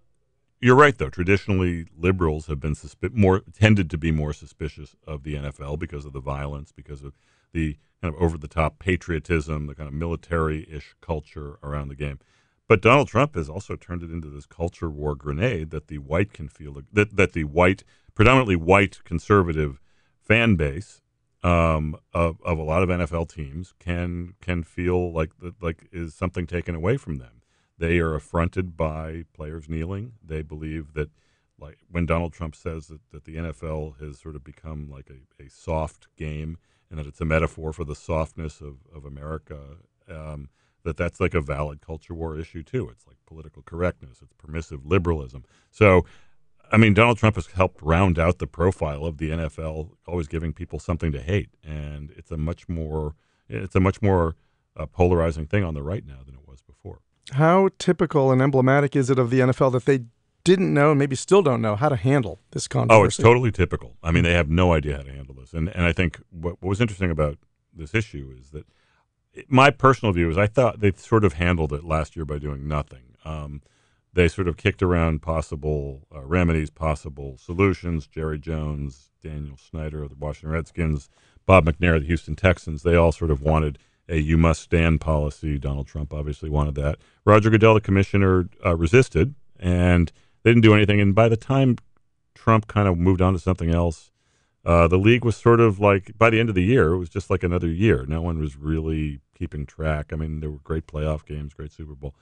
you're 0.60 0.74
right, 0.74 0.98
though. 0.98 1.10
Traditionally, 1.10 1.86
liberals 1.96 2.46
have 2.46 2.58
been 2.58 2.74
suspi- 2.74 3.14
more 3.14 3.42
tended 3.56 3.88
to 3.90 3.98
be 3.98 4.10
more 4.10 4.32
suspicious 4.32 4.96
of 5.06 5.22
the 5.22 5.36
NFL 5.36 5.78
because 5.78 6.04
of 6.04 6.12
the 6.12 6.20
violence, 6.20 6.72
because 6.72 7.04
of 7.04 7.12
the 7.52 7.78
kind 8.02 8.12
of 8.12 8.20
over 8.20 8.36
the 8.36 8.48
top 8.48 8.80
patriotism, 8.80 9.68
the 9.68 9.76
kind 9.76 9.86
of 9.86 9.94
military 9.94 10.68
ish 10.68 10.96
culture 11.00 11.56
around 11.62 11.86
the 11.86 11.94
game. 11.94 12.18
But 12.72 12.80
Donald 12.80 13.08
Trump 13.08 13.34
has 13.34 13.50
also 13.50 13.76
turned 13.76 14.02
it 14.02 14.10
into 14.10 14.30
this 14.30 14.46
culture 14.46 14.88
war 14.88 15.14
grenade 15.14 15.68
that 15.72 15.88
the 15.88 15.98
white 15.98 16.32
can 16.32 16.48
feel 16.48 16.80
that 16.94 17.14
that 17.14 17.34
the 17.34 17.44
white, 17.44 17.84
predominantly 18.14 18.56
white 18.56 19.04
conservative 19.04 19.78
fan 20.22 20.56
base 20.56 21.02
um, 21.42 21.96
of 22.14 22.40
of 22.42 22.56
a 22.56 22.62
lot 22.62 22.82
of 22.82 22.88
NFL 22.88 23.30
teams 23.30 23.74
can 23.78 24.32
can 24.40 24.62
feel 24.62 25.12
like 25.12 25.32
like 25.60 25.86
is 25.92 26.14
something 26.14 26.46
taken 26.46 26.74
away 26.74 26.96
from 26.96 27.16
them. 27.16 27.42
They 27.76 27.98
are 27.98 28.14
affronted 28.14 28.74
by 28.74 29.24
players 29.34 29.68
kneeling. 29.68 30.12
They 30.24 30.40
believe 30.40 30.94
that 30.94 31.10
like 31.58 31.76
when 31.90 32.06
Donald 32.06 32.32
Trump 32.32 32.56
says 32.56 32.86
that, 32.86 33.02
that 33.10 33.26
the 33.26 33.36
NFL 33.36 34.00
has 34.00 34.18
sort 34.18 34.34
of 34.34 34.44
become 34.44 34.88
like 34.88 35.10
a, 35.10 35.42
a 35.42 35.50
soft 35.50 36.08
game 36.16 36.56
and 36.88 36.98
that 36.98 37.06
it's 37.06 37.20
a 37.20 37.26
metaphor 37.26 37.74
for 37.74 37.84
the 37.84 37.94
softness 37.94 38.62
of, 38.62 38.76
of 38.94 39.04
America. 39.04 39.76
Um, 40.10 40.48
that 40.84 40.96
that's 40.96 41.20
like 41.20 41.34
a 41.34 41.40
valid 41.40 41.80
culture 41.80 42.14
war 42.14 42.38
issue 42.38 42.62
too. 42.62 42.88
It's 42.88 43.06
like 43.06 43.16
political 43.26 43.62
correctness, 43.62 44.18
it's 44.22 44.34
permissive 44.34 44.84
liberalism. 44.84 45.44
So, 45.70 46.04
I 46.70 46.76
mean, 46.76 46.94
Donald 46.94 47.18
Trump 47.18 47.36
has 47.36 47.46
helped 47.46 47.80
round 47.82 48.18
out 48.18 48.38
the 48.38 48.46
profile 48.46 49.04
of 49.04 49.18
the 49.18 49.30
NFL, 49.30 49.90
always 50.06 50.28
giving 50.28 50.52
people 50.52 50.78
something 50.78 51.12
to 51.12 51.20
hate, 51.20 51.50
and 51.62 52.10
it's 52.16 52.30
a 52.30 52.36
much 52.36 52.68
more 52.68 53.14
it's 53.48 53.74
a 53.74 53.80
much 53.80 54.00
more 54.00 54.36
uh, 54.76 54.86
polarizing 54.86 55.46
thing 55.46 55.64
on 55.64 55.74
the 55.74 55.82
right 55.82 56.06
now 56.06 56.20
than 56.24 56.34
it 56.34 56.48
was 56.48 56.62
before. 56.62 57.00
How 57.32 57.68
typical 57.78 58.32
and 58.32 58.40
emblematic 58.40 58.96
is 58.96 59.10
it 59.10 59.18
of 59.18 59.30
the 59.30 59.40
NFL 59.40 59.72
that 59.72 59.84
they 59.84 60.00
didn't 60.44 60.74
know, 60.74 60.90
and 60.90 60.98
maybe 60.98 61.14
still 61.14 61.42
don't 61.42 61.62
know, 61.62 61.76
how 61.76 61.88
to 61.88 61.96
handle 61.96 62.40
this 62.50 62.66
controversy? 62.66 63.02
Oh, 63.02 63.04
it's 63.04 63.16
totally 63.16 63.52
typical. 63.52 63.96
I 64.02 64.10
mean, 64.10 64.24
they 64.24 64.32
have 64.32 64.48
no 64.48 64.72
idea 64.72 64.96
how 64.96 65.02
to 65.02 65.12
handle 65.12 65.34
this, 65.34 65.52
and 65.52 65.68
and 65.68 65.84
I 65.84 65.92
think 65.92 66.20
what, 66.30 66.62
what 66.62 66.70
was 66.70 66.80
interesting 66.80 67.10
about 67.10 67.38
this 67.74 67.94
issue 67.94 68.34
is 68.38 68.50
that 68.50 68.66
my 69.48 69.70
personal 69.70 70.12
view 70.12 70.30
is 70.30 70.38
I 70.38 70.46
thought 70.46 70.80
they 70.80 70.92
sort 70.92 71.24
of 71.24 71.34
handled 71.34 71.72
it 71.72 71.84
last 71.84 72.16
year 72.16 72.24
by 72.24 72.38
doing 72.38 72.68
nothing. 72.68 73.16
Um, 73.24 73.62
they 74.14 74.28
sort 74.28 74.48
of 74.48 74.56
kicked 74.56 74.82
around 74.82 75.22
possible 75.22 76.06
uh, 76.14 76.22
remedies, 76.22 76.70
possible 76.70 77.38
solutions. 77.38 78.06
Jerry 78.06 78.38
Jones, 78.38 79.10
Daniel 79.22 79.56
Snyder 79.56 80.02
of 80.02 80.10
the 80.10 80.16
Washington 80.16 80.50
Redskins, 80.50 81.08
Bob 81.46 81.64
McNair 81.64 81.96
of 81.96 82.02
the 82.02 82.08
Houston 82.08 82.36
Texans, 82.36 82.82
they 82.82 82.94
all 82.94 83.12
sort 83.12 83.30
of 83.30 83.42
wanted 83.42 83.78
a 84.08 84.18
you 84.18 84.36
must 84.36 84.60
stand 84.62 85.00
policy. 85.00 85.58
Donald 85.58 85.86
Trump 85.86 86.12
obviously 86.12 86.50
wanted 86.50 86.74
that. 86.74 86.98
Roger 87.24 87.50
Goodell, 87.50 87.74
the 87.74 87.80
commissioner, 87.80 88.48
uh, 88.64 88.76
resisted, 88.76 89.34
and 89.58 90.12
they 90.42 90.50
didn't 90.50 90.62
do 90.62 90.74
anything. 90.74 91.00
And 91.00 91.14
by 91.14 91.28
the 91.28 91.36
time 91.36 91.76
Trump 92.34 92.66
kind 92.66 92.88
of 92.88 92.98
moved 92.98 93.22
on 93.22 93.32
to 93.32 93.38
something 93.38 93.70
else, 93.70 94.11
uh, 94.64 94.86
the 94.88 94.98
league 94.98 95.24
was 95.24 95.36
sort 95.36 95.60
of 95.60 95.80
like 95.80 96.16
by 96.16 96.30
the 96.30 96.38
end 96.38 96.48
of 96.48 96.54
the 96.54 96.62
year, 96.62 96.92
it 96.92 96.98
was 96.98 97.08
just 97.08 97.30
like 97.30 97.42
another 97.42 97.68
year. 97.68 98.04
No 98.06 98.22
one 98.22 98.38
was 98.38 98.56
really 98.56 99.20
keeping 99.36 99.66
track. 99.66 100.12
I 100.12 100.16
mean, 100.16 100.40
there 100.40 100.50
were 100.50 100.58
great 100.58 100.86
playoff 100.86 101.24
games, 101.24 101.54
great 101.54 101.72
Super 101.72 101.94
Bowl. 101.94 102.14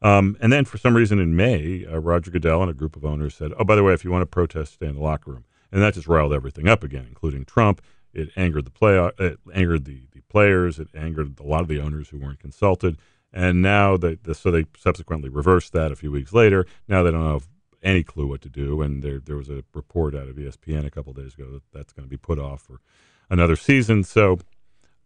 Um, 0.00 0.36
and 0.40 0.52
then 0.52 0.64
for 0.64 0.78
some 0.78 0.94
reason 0.94 1.18
in 1.18 1.34
May, 1.34 1.84
uh, 1.84 1.98
Roger 1.98 2.30
Goodell 2.30 2.62
and 2.62 2.70
a 2.70 2.74
group 2.74 2.94
of 2.94 3.04
owners 3.04 3.34
said, 3.34 3.52
"Oh, 3.58 3.64
by 3.64 3.74
the 3.74 3.82
way, 3.82 3.92
if 3.92 4.04
you 4.04 4.12
want 4.12 4.22
to 4.22 4.26
protest, 4.26 4.74
stay 4.74 4.86
in 4.86 4.94
the 4.94 5.00
locker 5.00 5.32
room." 5.32 5.44
And 5.72 5.82
that 5.82 5.94
just 5.94 6.06
riled 6.06 6.32
everything 6.32 6.68
up 6.68 6.84
again, 6.84 7.06
including 7.08 7.44
Trump. 7.44 7.82
It 8.14 8.30
angered 8.36 8.64
the 8.64 8.70
play, 8.70 8.96
uh, 8.96 9.10
it 9.18 9.38
angered 9.52 9.84
the, 9.84 10.02
the 10.12 10.20
players. 10.28 10.78
It 10.78 10.88
angered 10.94 11.38
a 11.40 11.42
lot 11.42 11.62
of 11.62 11.68
the 11.68 11.80
owners 11.80 12.08
who 12.08 12.18
weren't 12.18 12.40
consulted. 12.40 12.96
And 13.32 13.60
now 13.60 13.96
they, 13.96 14.14
the, 14.14 14.34
so 14.34 14.50
they 14.50 14.64
subsequently 14.78 15.28
reversed 15.28 15.72
that 15.74 15.92
a 15.92 15.96
few 15.96 16.10
weeks 16.10 16.32
later. 16.32 16.66
Now 16.86 17.02
they 17.02 17.10
don't 17.10 17.26
have 17.26 17.48
any 17.82 18.02
clue 18.02 18.26
what 18.26 18.42
to 18.42 18.48
do. 18.48 18.82
And 18.82 19.02
there, 19.02 19.20
there 19.20 19.36
was 19.36 19.48
a 19.50 19.64
report 19.74 20.14
out 20.14 20.28
of 20.28 20.36
ESPN 20.36 20.86
a 20.86 20.90
couple 20.90 21.12
days 21.12 21.34
ago 21.34 21.50
that 21.52 21.62
that's 21.72 21.92
going 21.92 22.06
to 22.06 22.10
be 22.10 22.16
put 22.16 22.38
off 22.38 22.62
for 22.62 22.80
another 23.30 23.56
season. 23.56 24.04
So 24.04 24.38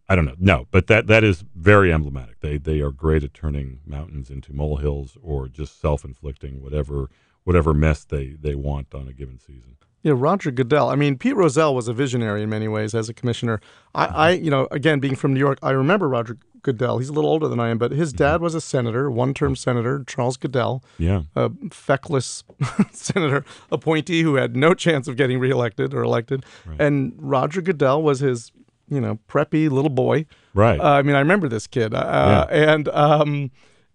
I 0.08 0.16
don't 0.16 0.24
know. 0.26 0.36
No, 0.38 0.66
but 0.70 0.88
that 0.88 1.06
that 1.06 1.24
is 1.24 1.44
very 1.54 1.92
emblematic. 1.92 2.40
They 2.40 2.58
they 2.58 2.80
are 2.80 2.92
great 2.92 3.24
at 3.24 3.34
turning 3.34 3.80
mountains 3.86 4.30
into 4.30 4.52
molehills 4.52 5.16
or 5.22 5.48
just 5.48 5.80
self-inflicting 5.80 6.62
whatever 6.62 7.08
whatever 7.44 7.72
mess 7.74 8.04
they 8.04 8.36
they 8.38 8.54
want 8.54 8.94
on 8.94 9.08
a 9.08 9.12
given 9.12 9.38
season. 9.38 9.76
Yeah, 10.02 10.14
Roger 10.16 10.50
Goodell. 10.50 10.88
I 10.88 10.96
mean, 10.96 11.16
Pete 11.16 11.36
Rozelle 11.36 11.74
was 11.74 11.88
a 11.88 11.92
visionary 11.92 12.42
in 12.42 12.50
many 12.50 12.68
ways 12.68 12.94
as 12.94 13.08
a 13.08 13.14
commissioner. 13.14 13.60
I, 13.94 14.06
I 14.06 14.30
you 14.32 14.50
know, 14.50 14.66
again, 14.70 14.98
being 14.98 15.14
from 15.14 15.32
New 15.32 15.40
York, 15.40 15.58
I 15.62 15.70
remember 15.70 16.08
Roger 16.08 16.38
Goodell. 16.62 16.98
He's 16.98 17.08
a 17.08 17.12
little 17.12 17.30
older 17.30 17.48
than 17.48 17.60
I 17.60 17.68
am, 17.68 17.78
but 17.78 17.92
his 17.92 18.12
dad 18.12 18.40
was 18.40 18.54
a 18.54 18.60
senator, 18.60 19.10
one-term 19.10 19.56
senator, 19.56 20.04
Charles 20.06 20.36
Goodell. 20.36 20.82
Yeah, 20.98 21.22
a 21.36 21.50
feckless 21.70 22.42
senator 22.92 23.44
appointee 23.70 24.22
who 24.22 24.36
had 24.36 24.56
no 24.56 24.74
chance 24.74 25.06
of 25.06 25.16
getting 25.16 25.38
reelected 25.38 25.94
or 25.94 26.02
elected. 26.02 26.44
Right. 26.66 26.80
And 26.80 27.14
Roger 27.16 27.62
Goodell 27.62 28.02
was 28.02 28.20
his, 28.20 28.50
you 28.88 29.00
know, 29.00 29.18
preppy 29.28 29.70
little 29.70 29.90
boy. 29.90 30.26
Right. 30.54 30.80
Uh, 30.80 30.84
I 30.84 31.02
mean, 31.02 31.14
I 31.14 31.20
remember 31.20 31.48
this 31.48 31.66
kid, 31.66 31.94
uh, 31.94 32.46
yeah. 32.50 32.72
and. 32.72 32.88
Um, 32.88 33.50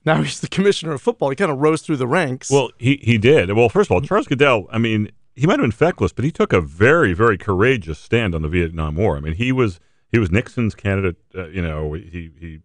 now 0.06 0.22
he's 0.22 0.40
the 0.40 0.48
commissioner 0.48 0.94
of 0.94 1.02
football. 1.02 1.30
He 1.30 1.36
kind 1.36 1.52
of 1.52 1.58
rose 1.58 1.82
through 1.82 1.98
the 1.98 2.08
ranks. 2.08 2.50
Well, 2.50 2.70
he 2.78 2.98
he 3.04 3.18
did. 3.18 3.52
Well, 3.52 3.68
first 3.68 3.90
of 3.90 3.92
all, 3.92 4.00
Charles 4.00 4.26
Goodell. 4.26 4.66
I 4.72 4.78
mean, 4.78 5.12
he 5.38 5.46
might 5.46 5.60
have 5.60 5.64
been 5.64 5.72
feckless, 5.72 6.12
but 6.14 6.26
he 6.26 6.32
took 6.32 6.52
a 6.52 6.60
very, 6.60 7.14
very 7.14 7.38
courageous 7.38 8.00
stand 8.00 8.34
on 8.34 8.42
the 8.42 8.50
Vietnam 8.50 8.96
War. 8.96 9.18
I 9.18 9.20
mean, 9.20 9.34
he 9.34 9.52
was 9.52 9.80
he 10.12 10.18
was 10.18 10.32
Nixon's 10.32 10.74
candidate. 10.74 11.18
Uh, 11.34 11.48
you 11.50 11.62
know, 11.62 11.94
he 11.94 12.32
he 12.40 12.60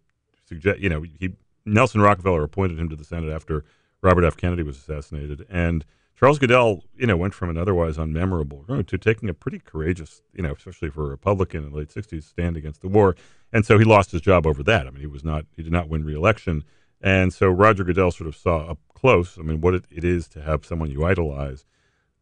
suggest 0.45 0.79
you 0.79 0.89
know 0.89 1.03
he 1.03 1.33
Nelson 1.65 2.01
Rockefeller 2.01 2.43
appointed 2.43 2.79
him 2.79 2.89
to 2.89 2.95
the 2.95 3.03
Senate 3.03 3.31
after 3.31 3.63
Robert 4.01 4.25
F. 4.25 4.35
Kennedy 4.35 4.63
was 4.63 4.77
assassinated, 4.77 5.45
and 5.49 5.85
Charles 6.15 6.39
Goodell, 6.39 6.83
you 6.97 7.05
know, 7.05 7.15
went 7.15 7.35
from 7.35 7.51
an 7.51 7.57
otherwise 7.57 7.97
unmemorable 7.97 8.85
to 8.87 8.97
taking 8.97 9.29
a 9.29 9.33
pretty 9.33 9.59
courageous, 9.59 10.23
you 10.33 10.41
know, 10.41 10.53
especially 10.53 10.89
for 10.89 11.05
a 11.05 11.09
Republican 11.09 11.63
in 11.63 11.71
the 11.71 11.77
late 11.77 11.89
'60s, 11.89 12.23
stand 12.23 12.57
against 12.57 12.81
the 12.81 12.87
war, 12.87 13.15
and 13.51 13.67
so 13.67 13.77
he 13.77 13.85
lost 13.85 14.11
his 14.11 14.21
job 14.21 14.47
over 14.47 14.63
that. 14.63 14.87
I 14.87 14.89
mean, 14.89 15.01
he 15.01 15.07
was 15.07 15.23
not 15.23 15.45
he 15.55 15.61
did 15.61 15.71
not 15.71 15.89
win 15.89 16.03
re-election, 16.03 16.63
and 16.99 17.31
so 17.31 17.49
Roger 17.49 17.83
Goodell 17.83 18.09
sort 18.09 18.27
of 18.27 18.35
saw 18.35 18.71
up 18.71 18.79
close. 18.95 19.37
I 19.37 19.43
mean, 19.43 19.61
what 19.61 19.75
it, 19.75 19.85
it 19.91 20.03
is 20.03 20.27
to 20.29 20.41
have 20.41 20.65
someone 20.65 20.89
you 20.89 21.05
idolize 21.05 21.65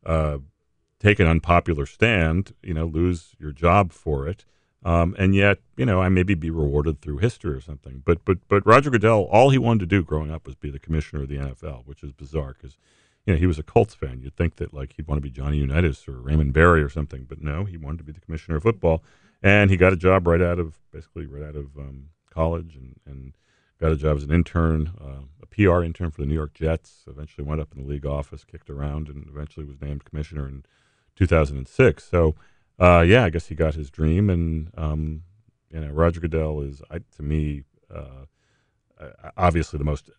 uh, 0.05 0.39
take 0.99 1.19
an 1.19 1.27
unpopular 1.27 1.85
stand, 1.85 2.53
you 2.61 2.73
know, 2.73 2.85
lose 2.85 3.35
your 3.39 3.51
job 3.51 3.91
for 3.91 4.27
it. 4.27 4.45
Um, 4.83 5.15
and 5.19 5.35
yet, 5.35 5.59
you 5.77 5.85
know, 5.85 6.01
I 6.01 6.09
maybe 6.09 6.33
be 6.33 6.49
rewarded 6.49 7.01
through 7.01 7.17
history 7.17 7.53
or 7.53 7.61
something. 7.61 8.01
But 8.03 8.25
but 8.25 8.39
but 8.47 8.65
Roger 8.65 8.89
Goodell, 8.89 9.27
all 9.31 9.51
he 9.51 9.57
wanted 9.57 9.81
to 9.81 9.85
do 9.85 10.03
growing 10.03 10.31
up 10.31 10.45
was 10.45 10.55
be 10.55 10.71
the 10.71 10.79
commissioner 10.79 11.23
of 11.23 11.29
the 11.29 11.37
NFL, 11.37 11.85
which 11.85 12.01
is 12.01 12.11
bizarre 12.11 12.55
because, 12.59 12.77
you 13.25 13.33
know, 13.33 13.39
he 13.39 13.45
was 13.45 13.59
a 13.59 13.63
Colts 13.63 13.93
fan. 13.93 14.21
You'd 14.21 14.35
think 14.35 14.55
that 14.55 14.73
like 14.73 14.93
he'd 14.93 15.07
want 15.07 15.17
to 15.17 15.21
be 15.21 15.29
Johnny 15.29 15.57
Unitas 15.57 16.07
or 16.07 16.19
Raymond 16.19 16.53
Berry 16.53 16.81
or 16.81 16.89
something, 16.89 17.25
but 17.29 17.41
no, 17.41 17.65
he 17.65 17.77
wanted 17.77 17.99
to 17.99 18.03
be 18.03 18.11
the 18.11 18.19
commissioner 18.19 18.57
of 18.57 18.63
football, 18.63 19.03
and 19.43 19.69
he 19.69 19.77
got 19.77 19.93
a 19.93 19.97
job 19.97 20.25
right 20.25 20.41
out 20.41 20.57
of 20.57 20.79
basically 20.91 21.27
right 21.27 21.43
out 21.43 21.55
of 21.55 21.77
um, 21.77 22.09
college 22.31 22.75
and 22.75 22.95
and 23.05 23.33
got 23.79 23.91
a 23.91 23.97
job 23.97 24.17
as 24.17 24.23
an 24.23 24.31
intern, 24.31 24.91
uh, 24.99 25.40
PR 25.51 25.83
intern 25.83 26.11
for 26.11 26.21
the 26.21 26.27
New 26.27 26.35
York 26.35 26.53
Jets. 26.53 27.03
Eventually 27.07 27.45
went 27.45 27.61
up 27.61 27.73
in 27.75 27.83
the 27.83 27.87
league 27.87 28.05
office, 28.05 28.43
kicked 28.43 28.69
around, 28.69 29.07
and 29.07 29.27
eventually 29.27 29.65
was 29.65 29.81
named 29.81 30.05
commissioner 30.05 30.47
in 30.47 30.63
2006. 31.15 32.03
So, 32.03 32.35
uh, 32.79 33.03
yeah, 33.05 33.25
I 33.25 33.29
guess 33.29 33.47
he 33.47 33.55
got 33.55 33.75
his 33.75 33.89
dream. 33.89 34.29
And 34.29 34.71
um, 34.77 35.23
you 35.69 35.79
know, 35.79 35.91
Roger 35.91 36.19
Goodell 36.19 36.61
is, 36.61 36.81
I, 36.89 36.99
to 37.15 37.23
me, 37.23 37.63
uh, 37.93 38.25
obviously 39.37 39.77
the 39.77 39.85
most 39.85 40.09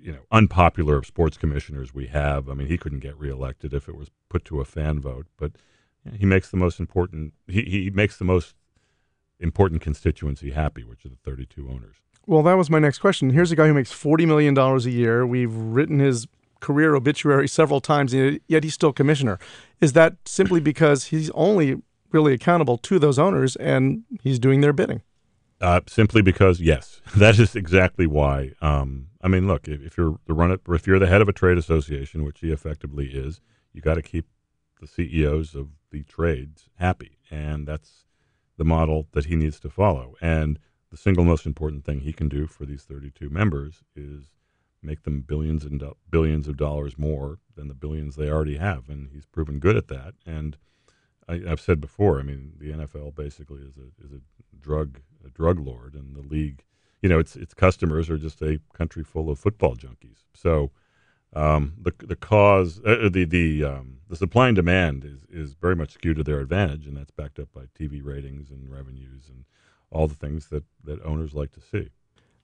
you 0.00 0.12
know 0.12 0.20
unpopular 0.30 0.96
of 0.96 1.06
sports 1.06 1.36
commissioners 1.36 1.92
we 1.94 2.06
have. 2.08 2.48
I 2.48 2.54
mean, 2.54 2.68
he 2.68 2.78
couldn't 2.78 3.00
get 3.00 3.18
reelected 3.18 3.74
if 3.74 3.88
it 3.88 3.96
was 3.96 4.10
put 4.28 4.44
to 4.46 4.60
a 4.60 4.64
fan 4.64 5.00
vote, 5.00 5.26
but 5.36 5.52
he 6.16 6.26
makes 6.26 6.50
the 6.50 6.56
most 6.56 6.80
important. 6.80 7.34
He, 7.46 7.62
he 7.62 7.90
makes 7.90 8.16
the 8.16 8.24
most 8.24 8.54
important 9.40 9.82
constituency 9.82 10.50
happy, 10.50 10.82
which 10.84 11.04
are 11.04 11.10
the 11.10 11.16
32 11.16 11.68
owners. 11.68 11.96
Well, 12.28 12.42
that 12.42 12.58
was 12.58 12.68
my 12.68 12.78
next 12.78 12.98
question. 12.98 13.30
Here's 13.30 13.50
a 13.52 13.56
guy 13.56 13.68
who 13.68 13.72
makes 13.72 13.90
$40 13.90 14.26
million 14.26 14.56
a 14.58 14.78
year. 14.90 15.26
We've 15.26 15.54
written 15.54 15.98
his 15.98 16.26
career 16.60 16.94
obituary 16.94 17.48
several 17.48 17.80
times, 17.80 18.12
yet 18.12 18.64
he's 18.64 18.74
still 18.74 18.92
commissioner. 18.92 19.38
Is 19.80 19.94
that 19.94 20.16
simply 20.26 20.60
because 20.60 21.06
he's 21.06 21.30
only 21.30 21.80
really 22.12 22.34
accountable 22.34 22.76
to 22.76 22.98
those 22.98 23.18
owners 23.18 23.56
and 23.56 24.04
he's 24.22 24.38
doing 24.38 24.60
their 24.60 24.74
bidding? 24.74 25.00
Uh, 25.62 25.80
simply 25.86 26.20
because, 26.20 26.60
yes, 26.60 27.00
that 27.16 27.38
is 27.38 27.56
exactly 27.56 28.06
why. 28.06 28.52
Um, 28.60 29.06
I 29.22 29.28
mean, 29.28 29.46
look, 29.46 29.66
if, 29.66 29.80
if, 29.80 29.96
you're 29.96 30.18
the 30.26 30.34
run, 30.34 30.54
if 30.68 30.86
you're 30.86 30.98
the 30.98 31.06
head 31.06 31.22
of 31.22 31.30
a 31.30 31.32
trade 31.32 31.56
association, 31.56 32.24
which 32.24 32.40
he 32.40 32.50
effectively 32.50 33.06
is, 33.06 33.40
you 33.72 33.80
got 33.80 33.94
to 33.94 34.02
keep 34.02 34.26
the 34.82 34.86
CEOs 34.86 35.54
of 35.54 35.68
the 35.90 36.02
trades 36.02 36.68
happy, 36.74 37.16
and 37.30 37.66
that's 37.66 38.04
the 38.58 38.66
model 38.66 39.06
that 39.12 39.24
he 39.24 39.34
needs 39.34 39.58
to 39.60 39.70
follow. 39.70 40.14
And 40.20 40.58
the 40.90 40.96
single 40.96 41.24
most 41.24 41.46
important 41.46 41.84
thing 41.84 42.00
he 42.00 42.12
can 42.12 42.28
do 42.28 42.46
for 42.46 42.64
these 42.64 42.82
32 42.82 43.28
members 43.28 43.82
is 43.94 44.24
make 44.82 45.02
them 45.02 45.20
billions 45.20 45.64
and 45.64 45.80
do- 45.80 45.96
billions 46.10 46.48
of 46.48 46.56
dollars 46.56 46.98
more 46.98 47.38
than 47.56 47.68
the 47.68 47.74
billions 47.74 48.16
they 48.16 48.30
already 48.30 48.56
have, 48.56 48.88
and 48.88 49.10
he's 49.12 49.26
proven 49.26 49.58
good 49.58 49.76
at 49.76 49.88
that. 49.88 50.14
And 50.24 50.56
I, 51.28 51.40
have 51.46 51.60
said 51.60 51.80
before, 51.80 52.18
I 52.18 52.22
mean, 52.22 52.52
the 52.58 52.70
NFL 52.70 53.14
basically 53.14 53.62
is 53.62 53.76
a 53.76 54.04
is 54.04 54.12
a 54.12 54.20
drug 54.58 55.00
a 55.24 55.30
drug 55.30 55.58
lord, 55.58 55.94
and 55.94 56.14
the 56.14 56.22
league, 56.22 56.64
you 57.02 57.08
know, 57.08 57.18
its 57.18 57.36
its 57.36 57.54
customers 57.54 58.08
are 58.08 58.18
just 58.18 58.40
a 58.40 58.60
country 58.72 59.04
full 59.04 59.30
of 59.30 59.38
football 59.38 59.76
junkies. 59.76 60.24
So. 60.34 60.70
Um, 61.34 61.74
the 61.78 61.92
the 61.98 62.16
cause 62.16 62.80
uh, 62.86 63.00
uh, 63.02 63.08
the 63.10 63.26
the 63.26 63.62
um, 63.62 63.98
the 64.08 64.16
supply 64.16 64.48
and 64.48 64.56
demand 64.56 65.04
is 65.04 65.26
is 65.28 65.52
very 65.52 65.76
much 65.76 65.92
skewed 65.92 66.16
to 66.16 66.24
their 66.24 66.40
advantage, 66.40 66.86
and 66.86 66.96
that's 66.96 67.10
backed 67.10 67.38
up 67.38 67.52
by 67.54 67.64
TV 67.78 68.02
ratings 68.02 68.50
and 68.50 68.66
revenues 68.66 69.28
and 69.28 69.44
all 69.90 70.06
the 70.06 70.14
things 70.14 70.48
that, 70.48 70.64
that 70.84 71.02
owners 71.02 71.34
like 71.34 71.52
to 71.52 71.60
see. 71.60 71.90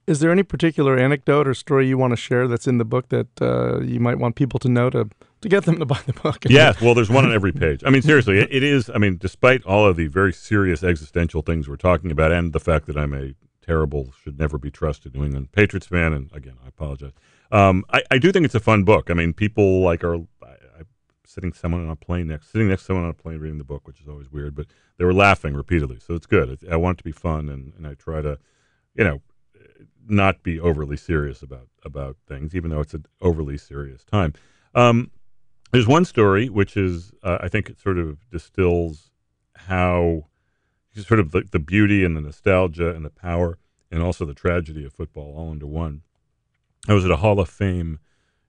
Is 0.07 0.19
there 0.19 0.31
any 0.31 0.43
particular 0.43 0.97
anecdote 0.97 1.47
or 1.47 1.55
story 1.55 1.87
you 1.87 1.97
want 1.97 2.11
to 2.11 2.17
share 2.17 2.47
that's 2.47 2.67
in 2.67 2.77
the 2.77 2.85
book 2.85 3.09
that 3.09 3.27
uh, 3.41 3.79
you 3.81 3.99
might 3.99 4.19
want 4.19 4.35
people 4.35 4.59
to 4.59 4.69
know 4.69 4.91
to, 4.91 5.09
to 5.41 5.49
get 5.49 5.65
them 5.65 5.79
to 5.79 5.85
buy 5.93 5.99
the 6.05 6.13
book? 6.13 6.43
yes, 6.49 6.79
well, 6.79 6.93
there's 6.93 7.09
one 7.09 7.25
on 7.25 7.33
every 7.33 7.51
page. 7.51 7.83
I 7.83 7.89
mean, 7.89 8.03
seriously, 8.03 8.37
it, 8.37 8.49
it 8.51 8.63
is. 8.63 8.89
I 8.93 8.99
mean, 8.99 9.17
despite 9.17 9.63
all 9.65 9.87
of 9.87 9.95
the 9.95 10.07
very 10.07 10.31
serious 10.31 10.83
existential 10.83 11.41
things 11.41 11.67
we're 11.67 11.75
talking 11.75 12.11
about, 12.11 12.31
and 12.31 12.53
the 12.53 12.59
fact 12.59 12.85
that 12.85 12.97
I'm 12.97 13.13
a 13.13 13.33
terrible, 13.65 14.13
should 14.23 14.37
never 14.37 14.59
be 14.59 14.69
trusted 14.69 15.15
New 15.15 15.23
England 15.25 15.51
Patriots 15.51 15.87
fan, 15.87 16.13
and 16.13 16.29
again, 16.33 16.57
I 16.63 16.67
apologize. 16.67 17.13
Um, 17.51 17.83
I, 17.91 18.03
I, 18.11 18.17
do 18.17 18.31
think 18.31 18.45
it's 18.45 18.55
a 18.55 18.59
fun 18.59 18.83
book. 18.83 19.09
I 19.09 19.13
mean, 19.13 19.33
people 19.33 19.81
like 19.81 20.03
are 20.03 20.17
sitting 21.27 21.53
someone 21.53 21.83
on 21.83 21.89
a 21.89 21.95
plane 21.95 22.27
next, 22.27 22.51
sitting 22.51 22.69
next 22.69 22.83
to 22.83 22.85
someone 22.87 23.05
on 23.05 23.11
a 23.11 23.13
plane 23.13 23.39
reading 23.39 23.57
the 23.57 23.63
book, 23.63 23.87
which 23.87 24.01
is 24.01 24.07
always 24.07 24.31
weird, 24.31 24.55
but 24.55 24.67
they 24.97 25.05
were 25.05 25.13
laughing 25.13 25.53
repeatedly, 25.53 25.99
so 25.99 26.13
it's 26.13 26.25
good. 26.25 26.57
I 26.69 26.75
want 26.75 26.95
it 26.95 26.99
to 26.99 27.03
be 27.03 27.11
fun, 27.11 27.49
and, 27.49 27.73
and 27.77 27.87
I 27.87 27.93
try 27.93 28.21
to, 28.21 28.37
you 28.95 29.03
know, 29.03 29.21
not 30.07 30.43
be 30.43 30.59
overly 30.59 30.97
serious 30.97 31.41
about 31.41 31.67
about 31.83 32.17
things, 32.27 32.55
even 32.55 32.69
though 32.69 32.81
it's 32.81 32.93
an 32.93 33.05
overly 33.21 33.57
serious 33.57 34.03
time. 34.03 34.33
Um, 34.73 35.11
there's 35.71 35.87
one 35.87 36.05
story 36.05 36.47
which 36.47 36.77
is, 36.77 37.11
uh, 37.23 37.39
I 37.41 37.49
think, 37.49 37.69
it 37.69 37.79
sort 37.79 37.97
of 37.97 38.29
distills 38.29 39.11
how 39.55 40.27
sort 40.95 41.19
of 41.19 41.31
the, 41.31 41.43
the 41.51 41.59
beauty 41.59 42.05
and 42.05 42.15
the 42.15 42.21
nostalgia 42.21 42.95
and 42.95 43.03
the 43.03 43.09
power 43.09 43.57
and 43.91 44.01
also 44.01 44.25
the 44.25 44.33
tragedy 44.33 44.85
of 44.85 44.93
football 44.93 45.35
all 45.35 45.51
into 45.51 45.67
one. 45.67 46.01
I 46.87 46.93
was 46.93 47.03
at 47.03 47.11
a 47.11 47.17
Hall 47.17 47.39
of 47.39 47.49
Fame 47.49 47.99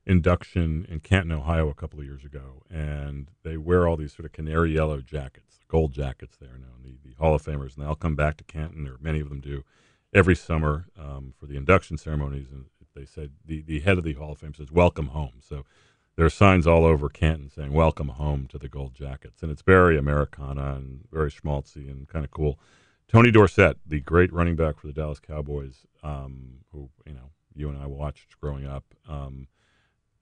induction 0.07 0.87
in 0.88 1.01
Canton, 1.01 1.33
Ohio, 1.33 1.69
a 1.69 1.75
couple 1.75 1.99
of 1.99 2.05
years 2.05 2.25
ago, 2.25 2.62
and 2.71 3.29
they 3.42 3.57
wear 3.57 3.88
all 3.88 3.97
these 3.97 4.14
sort 4.14 4.25
of 4.25 4.33
canary 4.33 4.75
yellow 4.75 5.01
jackets, 5.01 5.59
gold 5.69 5.92
jackets 5.92 6.37
there 6.40 6.59
now, 6.59 6.75
the, 6.83 6.97
the 7.05 7.16
Hall 7.19 7.35
of 7.35 7.42
Famers, 7.42 7.75
and 7.75 7.85
they 7.85 7.88
all 7.88 7.97
come 7.97 8.14
back 8.14 8.37
to 8.37 8.45
Canton, 8.45 8.87
or 8.87 8.97
many 9.01 9.21
of 9.21 9.29
them 9.29 9.40
do, 9.40 9.64
every 10.14 10.37
summer 10.37 10.87
um, 10.99 11.35
for 11.38 11.47
the 11.47 11.57
induction 11.57 11.99
ceremonies. 11.99 12.47
And 12.53 12.66
they 12.95 13.05
said 13.05 13.33
the, 13.45 13.62
the 13.62 13.81
head 13.81 13.99
of 13.99 14.05
the 14.05 14.14
Hall 14.14 14.33
of 14.33 14.38
Fame 14.38 14.55
says, 14.55 14.71
"Welcome 14.71 15.09
home." 15.09 15.40
So 15.40 15.64
there 16.16 16.25
are 16.25 16.31
signs 16.31 16.66
all 16.66 16.85
over 16.85 17.09
Canton 17.09 17.51
saying 17.51 17.73
"Welcome 17.73 18.09
home" 18.09 18.47
to 18.49 18.59
the 18.59 18.69
Gold 18.69 18.95
Jackets, 18.95 19.42
and 19.42 19.51
it's 19.51 19.62
very 19.62 19.99
Americana 19.99 20.77
and 20.77 21.01
very 21.12 21.31
schmaltzy 21.31 21.90
and 21.90 22.09
kind 22.09 22.25
of 22.25 22.31
cool. 22.31 22.59
Tony 23.09 23.31
Dorsett, 23.31 23.79
the 23.87 24.01
great 24.01 24.33
running 24.33 24.57
back 24.57 24.81
for 24.81 24.87
the 24.87 24.92
Dallas 24.92 25.21
Cowboys, 25.21 25.87
um, 26.03 26.61
who 26.73 26.88
you 27.05 27.12
know 27.12 27.31
you 27.55 27.69
and 27.69 27.81
I 27.81 27.87
watched 27.87 28.40
growing 28.40 28.66
up, 28.66 28.85
um, 29.09 29.49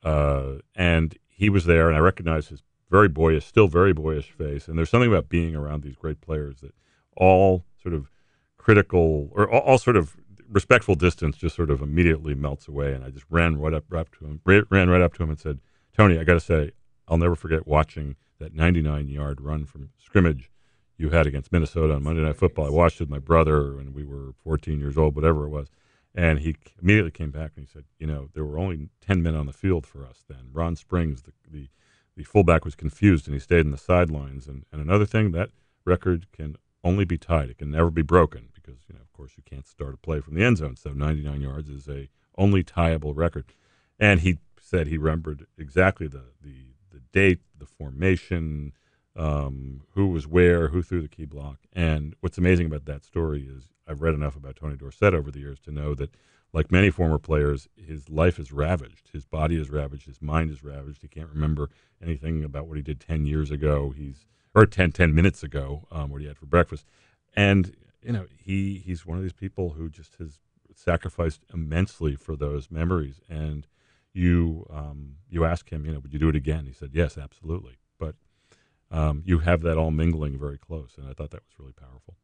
uh, 0.05 0.59
and 0.75 1.17
he 1.29 1.49
was 1.49 1.65
there, 1.65 1.89
and 1.89 1.97
I 1.97 2.01
recognized 2.01 2.51
his 2.51 2.63
very 2.91 3.09
boyish, 3.09 3.47
still 3.47 3.67
very 3.67 3.93
boyish 3.93 4.31
face. 4.31 4.69
And 4.69 4.79
there's 4.79 4.91
something 4.91 5.11
about 5.11 5.29
being 5.29 5.57
around 5.57 5.83
these 5.83 5.97
great 5.97 6.21
players 6.21 6.61
that 6.61 6.75
all 7.17 7.65
sort 7.83 7.95
of 7.95 8.11
critical 8.59 9.31
or 9.33 9.51
all, 9.51 9.61
all 9.61 9.79
sort 9.79 9.97
of 9.97 10.17
respectful 10.49 10.95
distance 10.95 11.37
just 11.37 11.57
sort 11.57 11.71
of 11.71 11.81
immediately 11.81 12.35
melts 12.35 12.69
away. 12.69 12.93
And 12.93 13.03
I 13.03 13.11
just 13.11 13.27
ran 13.31 13.59
right 13.59 13.75
up, 13.75 13.85
right 13.89 14.01
up 14.01 14.15
to 14.19 14.27
him, 14.27 14.41
ran 14.45 14.91
right 14.91 15.01
up 15.01 15.15
to 15.15 15.23
him 15.23 15.31
and 15.31 15.41
said, 15.41 15.61
"Tony, 15.97 16.19
I 16.19 16.25
got 16.25 16.35
to 16.35 16.41
say, 16.41 16.73
I'll 17.09 17.19
never 17.19 17.35
forget 17.35 17.67
watching 17.67 18.17
that 18.39 18.55
99 18.55 19.09
yard 19.09 19.41
run 19.41 19.65
from 19.65 19.91
scrimmage." 19.99 20.51
You 20.97 21.11
had 21.11 21.27
against 21.27 21.51
Minnesota 21.51 21.95
on 21.95 22.05
Monday 22.05 22.23
Night 22.23 22.37
Football. 22.37 22.67
I 22.67 22.71
watched 22.71 23.01
it 23.01 23.05
with 23.05 23.11
my 23.11 23.19
brother, 23.19 23.81
and 23.81 23.93
we 23.93 24.05
were 24.05 24.35
14 24.45 24.79
years 24.79 24.97
old, 24.97 25.17
whatever 25.17 25.45
it 25.45 25.49
was 25.49 25.69
and 26.15 26.39
he 26.39 26.57
immediately 26.81 27.11
came 27.11 27.31
back 27.31 27.53
and 27.57 27.67
he 27.67 27.73
said, 27.73 27.85
you 27.99 28.07
know, 28.07 28.29
there 28.35 28.45
were 28.45 28.59
only 28.59 28.89
10 29.01 29.23
men 29.23 29.35
on 29.35 29.47
the 29.47 29.53
field 29.53 29.87
for 29.87 30.05
us 30.05 30.25
then. 30.29 30.51
Ron 30.53 30.77
Springs, 30.77 31.23
the, 31.23 31.33
the, 31.51 31.69
the 32.17 32.23
fullback, 32.23 32.65
was 32.65 32.77
confused 32.77 33.27
and 33.27 33.35
he 33.35 33.41
stayed 33.41 33.65
in 33.65 33.73
the 33.73 33.77
sidelines. 33.77 34.47
And, 34.47 34.65
and 34.71 34.81
another 34.81 35.07
thing, 35.07 35.33
that 35.33 35.51
record 35.85 36.27
can 36.33 36.57
only 36.85 37.05
be 37.05 37.19
tied. 37.19 37.51
It 37.51 37.59
can 37.59 37.71
never 37.71 37.91
be 37.91 38.03
broken 38.03 38.51
because, 38.55 38.79
you 38.89 38.95
know, 38.95 39.01
of 39.01 39.13
course, 39.13 39.33
you 39.37 39.43
can't 39.45 39.67
start 39.67 39.95
a 39.95 39.97
play 39.97 40.21
from 40.21 40.35
the 40.35 40.45
end 40.45 40.59
zone. 40.59 40.77
So 40.77 40.91
99 40.93 41.41
yards 41.41 41.69
is 41.69 41.89
a 41.89 42.09
only 42.39 42.63
tieable 42.63 43.15
record. 43.15 43.47
And 43.99 44.21
he 44.21 44.39
said 44.61 44.87
he 44.87 44.99
remembered 44.99 45.47
exactly 45.59 46.07
the, 46.07 46.25
the, 46.43 46.75
the 46.93 47.01
date, 47.13 47.41
the 47.59 47.67
formation, 47.67 48.73
um, 49.17 49.83
who 49.95 50.09
was 50.09 50.27
where, 50.27 50.69
who 50.69 50.83
threw 50.83 51.01
the 51.01 51.09
key 51.09 51.25
block. 51.25 51.59
And 51.73 52.15
what's 52.21 52.39
amazing 52.39 52.67
about 52.67 52.85
that 52.87 53.05
story 53.05 53.43
is 53.43 53.65
I've 53.87 54.03
read 54.03 54.15
enough 54.15 54.37
about 54.37 54.57
Tony 54.57 54.77
Dorsett 54.77 55.15
over 55.15 55.31
the 55.31 55.41
years 55.41 55.61
to 55.61 55.71
know 55.71 55.95
that, 55.95 56.11
like 56.53 56.71
many 56.71 56.89
former 56.89 57.19
players, 57.19 57.69
his 57.77 58.09
life 58.09 58.39
is 58.39 58.53
ravaged. 58.53 59.11
His 59.13 59.25
body 59.25 59.61
is 59.61 59.71
ravaged. 59.71 60.07
His 60.07 60.23
mind 60.23 60.53
is 60.53 60.63
ravaged. 60.63 61.03
He 61.03 61.09
can't 61.09 61.29
remember 61.29 61.69
anything 62.01 62.45
about 62.45 62.69
what 62.69 62.77
he 62.77 62.83
did 62.83 63.01
10 63.01 63.27
years 63.27 63.51
ago. 63.51 63.91
He's 63.91 64.27
or 64.55 64.67
10, 64.67 64.93
10 64.93 65.15
minutes 65.15 65.43
ago, 65.43 65.83
um, 65.91 66.11
what 66.11 66.21
he 66.21 66.29
had 66.29 66.39
for 66.39 66.47
breakfast. 66.47 66.87
And, 67.35 67.75
you 68.03 68.13
know, 68.13 68.27
he, 68.37 68.83
he's 68.85 69.05
one 69.05 69.19
of 69.19 69.25
these 69.25 69.33
people 69.33 69.71
who 69.71 69.91
just 69.91 70.15
has 70.21 70.39
sacrificed 70.75 71.45
immensely 71.53 72.15
for 72.15 72.37
those 72.37 72.71
memories. 72.71 73.21
And 73.29 73.67
you, 74.13 74.67
um, 74.73 75.17
you 75.29 75.45
ask 75.45 75.71
him, 75.71 75.85
you 75.85 75.93
know, 75.93 75.99
would 75.99 76.13
you 76.13 76.21
do 76.21 76.29
it 76.29 76.37
again? 76.37 76.67
He 76.67 76.73
said, 76.73 76.91
yes, 76.93 77.19
absolutely. 77.19 77.79
Um, 78.95 79.23
you 79.27 79.41
have 79.41 79.63
that 79.63 79.77
all 79.77 79.91
mingling 79.91 80.39
very 80.39 80.59
close. 80.59 80.95
And 80.97 81.09
I 81.09 81.13
thought 81.13 81.31
that 81.31 81.43
was 81.43 81.59
really 81.59 81.73
powerful. 81.73 82.15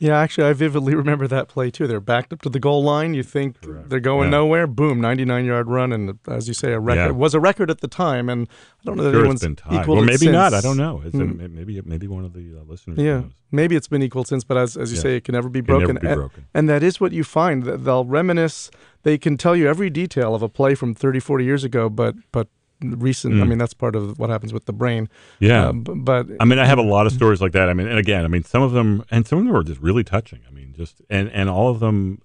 Yeah, 0.00 0.18
actually, 0.18 0.48
I 0.48 0.54
vividly 0.54 0.94
remember 1.04 1.28
that 1.28 1.46
play 1.48 1.70
too. 1.70 1.86
They're 1.86 2.00
backed 2.00 2.32
up 2.32 2.40
to 2.42 2.48
the 2.48 2.58
goal 2.58 2.82
line. 2.82 3.12
You 3.12 3.22
think 3.22 3.60
Correct. 3.60 3.90
they're 3.90 4.00
going 4.00 4.28
yeah. 4.28 4.38
nowhere. 4.38 4.66
Boom, 4.66 5.00
99 5.00 5.44
yard 5.44 5.68
run, 5.68 5.92
and 5.92 6.18
as 6.26 6.48
you 6.48 6.54
say, 6.54 6.72
a 6.72 6.80
record 6.80 7.06
yeah. 7.06 7.10
was 7.10 7.34
a 7.34 7.40
record 7.40 7.70
at 7.70 7.80
the 7.80 7.88
time. 7.88 8.30
And 8.30 8.48
I 8.80 8.84
don't 8.84 8.96
know 8.96 9.04
that 9.04 9.10
sure 9.10 9.20
anyone's 9.20 9.42
been 9.42 9.56
tied. 9.56 9.82
equal. 9.82 9.96
Well, 9.96 10.04
maybe 10.04 10.18
since. 10.18 10.32
not. 10.32 10.54
I 10.54 10.62
don't 10.62 10.78
know. 10.78 11.02
Mm. 11.04 11.50
maybe 11.50 11.82
maybe 11.84 12.08
one 12.08 12.24
of 12.24 12.32
the 12.32 12.60
uh, 12.60 12.64
listeners. 12.64 12.96
Yeah, 12.98 13.20
knows. 13.20 13.32
maybe 13.50 13.76
it's 13.76 13.88
been 13.88 14.02
equal 14.02 14.24
since. 14.24 14.42
But 14.42 14.56
as 14.56 14.76
as 14.78 14.90
you 14.90 14.96
yeah. 14.96 15.02
say, 15.02 15.16
it 15.16 15.24
can 15.24 15.34
never 15.34 15.50
be 15.50 15.60
broken. 15.60 15.96
Never 15.96 16.08
be 16.08 16.14
broken. 16.14 16.46
And, 16.54 16.60
and 16.60 16.68
that 16.70 16.82
is 16.82 16.98
what 16.98 17.12
you 17.12 17.22
find. 17.22 17.64
That 17.64 17.84
they'll 17.84 18.06
reminisce. 18.06 18.70
They 19.02 19.18
can 19.18 19.36
tell 19.36 19.54
you 19.54 19.68
every 19.68 19.90
detail 19.90 20.34
of 20.34 20.42
a 20.42 20.48
play 20.48 20.74
from 20.74 20.94
30, 20.94 21.20
40 21.20 21.44
years 21.44 21.62
ago, 21.62 21.90
but 21.90 22.14
but 22.32 22.48
recent. 22.82 23.34
Mm. 23.34 23.42
I 23.42 23.44
mean, 23.44 23.58
that's 23.58 23.74
part 23.74 23.96
of 23.96 24.18
what 24.18 24.30
happens 24.30 24.52
with 24.52 24.66
the 24.66 24.72
brain. 24.72 25.08
Yeah, 25.38 25.68
uh, 25.68 25.72
but 25.72 26.26
I 26.40 26.44
mean, 26.44 26.58
I 26.58 26.66
have 26.66 26.78
a 26.78 26.82
lot 26.82 27.06
of 27.06 27.12
stories 27.12 27.40
like 27.40 27.52
that. 27.52 27.68
I 27.68 27.74
mean, 27.74 27.86
and 27.86 27.98
again, 27.98 28.24
I 28.24 28.28
mean, 28.28 28.44
some 28.44 28.62
of 28.62 28.72
them, 28.72 29.04
and 29.10 29.26
some 29.26 29.38
of 29.38 29.44
them 29.44 29.56
are 29.56 29.62
just 29.62 29.80
really 29.80 30.04
touching. 30.04 30.40
I 30.48 30.50
mean, 30.50 30.74
just 30.76 31.02
and 31.10 31.30
and 31.30 31.48
all 31.48 31.68
of 31.68 31.80
them, 31.80 32.20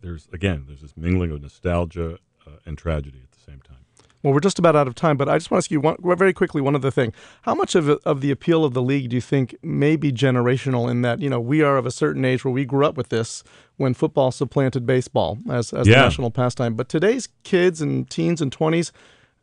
there's 0.00 0.28
again, 0.32 0.64
there's 0.66 0.80
this 0.80 0.96
mingling 0.96 1.30
of 1.30 1.42
nostalgia 1.42 2.18
uh, 2.46 2.50
and 2.66 2.76
tragedy 2.78 3.20
at 3.22 3.32
the 3.32 3.40
same 3.40 3.60
time. 3.60 3.78
Well, 4.22 4.34
we're 4.34 4.40
just 4.40 4.58
about 4.58 4.74
out 4.74 4.88
of 4.88 4.96
time, 4.96 5.16
but 5.16 5.28
I 5.28 5.38
just 5.38 5.50
want 5.50 5.62
to 5.62 5.66
ask 5.66 5.70
you 5.70 5.80
one, 5.80 5.96
very 6.02 6.32
quickly 6.32 6.60
one 6.60 6.74
other 6.74 6.90
thing. 6.90 7.12
How 7.42 7.54
much 7.54 7.74
of 7.74 7.88
of 7.88 8.20
the 8.20 8.30
appeal 8.30 8.64
of 8.64 8.74
the 8.74 8.82
league 8.82 9.10
do 9.10 9.16
you 9.16 9.20
think 9.20 9.54
may 9.62 9.94
be 9.94 10.10
generational 10.10 10.90
in 10.90 11.02
that, 11.02 11.20
you 11.20 11.30
know, 11.30 11.38
we 11.38 11.62
are 11.62 11.76
of 11.76 11.86
a 11.86 11.90
certain 11.92 12.24
age 12.24 12.44
where 12.44 12.52
we 12.52 12.64
grew 12.64 12.84
up 12.84 12.96
with 12.96 13.10
this 13.10 13.44
when 13.76 13.94
football 13.94 14.32
supplanted 14.32 14.84
baseball 14.86 15.38
as, 15.48 15.72
as 15.72 15.86
yeah. 15.86 15.94
the 15.94 16.00
national 16.02 16.30
pastime. 16.32 16.74
But 16.74 16.88
today's 16.88 17.28
kids 17.44 17.80
and 17.80 18.10
teens 18.10 18.42
and 18.42 18.50
20s, 18.50 18.90
uh, 18.90 18.92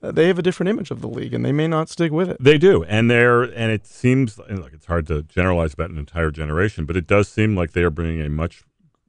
Uh, 0.05 0.11
they 0.11 0.27
have 0.27 0.37
a 0.37 0.43
different 0.43 0.69
image 0.69 0.91
of 0.91 1.01
the 1.01 1.07
league 1.07 1.33
and 1.33 1.43
they 1.43 1.51
may 1.51 1.67
not 1.67 1.89
stick 1.89 2.11
with 2.11 2.29
it. 2.29 2.37
They 2.39 2.57
do, 2.57 2.83
and 2.83 3.09
they're 3.09 3.43
and 3.43 3.71
it 3.71 3.85
seems 3.87 4.37
like 4.37 4.73
it's 4.73 4.85
hard 4.85 5.07
to 5.07 5.23
generalize 5.23 5.73
about 5.73 5.89
an 5.89 5.97
entire 5.97 6.31
generation, 6.31 6.85
but 6.85 6.95
it 6.95 7.07
does 7.07 7.27
seem 7.27 7.55
like 7.55 7.71
they 7.71 7.83
are 7.83 7.89
bringing 7.89 8.21
a 8.21 8.29
much 8.29 8.63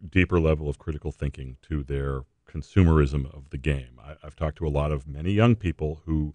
deeper 0.09 0.41
level 0.41 0.69
of 0.69 0.79
critical 0.79 1.13
thinking 1.13 1.57
to 1.63 1.83
their 1.83 2.23
consumerism 2.49 3.27
of 3.35 3.51
the 3.51 3.59
game. 3.59 4.01
I, 4.03 4.15
have 4.23 4.37
talked 4.37 4.59
to 4.59 4.67
a 4.67 4.69
lot 4.69 4.93
of 4.93 5.07
many 5.07 5.33
young 5.33 5.57
people 5.57 6.01
who 6.07 6.35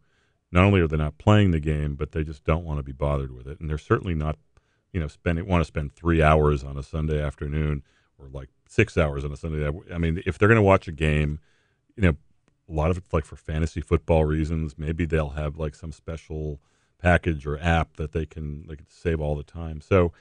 not 0.52 0.63
only 0.63 0.82
are 0.82 0.88
they 0.88 0.97
not 0.97 1.17
playing 1.17 1.52
the 1.52 1.60
game, 1.60 1.95
but 1.95 2.12
they 2.12 2.24
just 2.24 2.43
don't 2.43 2.65
want 2.65 2.80
to 2.80 2.84
be 2.84 2.91
bothered 2.91 3.32
with 3.32 3.47
it, 3.47 3.60
and 3.60 3.69
they're 3.69 3.78
certainly 3.78 4.13
not, 4.13 4.38
you 4.91 5.00
know, 5.00 5.08
spending 5.08 5.47
want 5.47 5.62
to 5.62 5.65
spend 5.65 5.93
three 5.93 6.21
hours 6.21 6.63
on 6.63 6.78
a 6.78 6.84
Sunday 6.84 7.21
afternoon 7.21 7.84
or 8.19 8.28
like 8.28 8.50
six 8.67 8.97
hours 8.97 9.26
on 9.26 9.32
a 9.32 9.38
Sunday. 9.38 9.67
I 9.93 9.97
mean, 9.97 10.21
if 10.26 10.38
they're 10.38 10.50
going 10.50 10.58
to 10.58 10.62
watch 10.62 10.88
a 10.88 10.91
game, 10.91 11.39
you 11.95 12.04
know, 12.04 12.15
a 12.72 12.74
lot 12.76 12.92
of 12.92 12.98
it's 12.98 13.14
like 13.14 13.26
for 13.26 13.36
fantasy 13.36 13.82
football 13.82 14.26
reasons. 14.26 14.76
Maybe 14.78 15.06
they'll 15.06 15.30
have 15.30 15.58
like 15.58 15.76
some 15.76 15.92
special 15.92 16.60
package 17.00 17.46
or 17.46 17.60
app 17.60 17.98
that 17.98 18.12
they 18.14 18.26
can 18.26 18.66
can 18.68 18.86
save 18.88 19.20
all 19.20 19.36
the 19.36 19.44
time. 19.44 19.82
So 19.82 20.14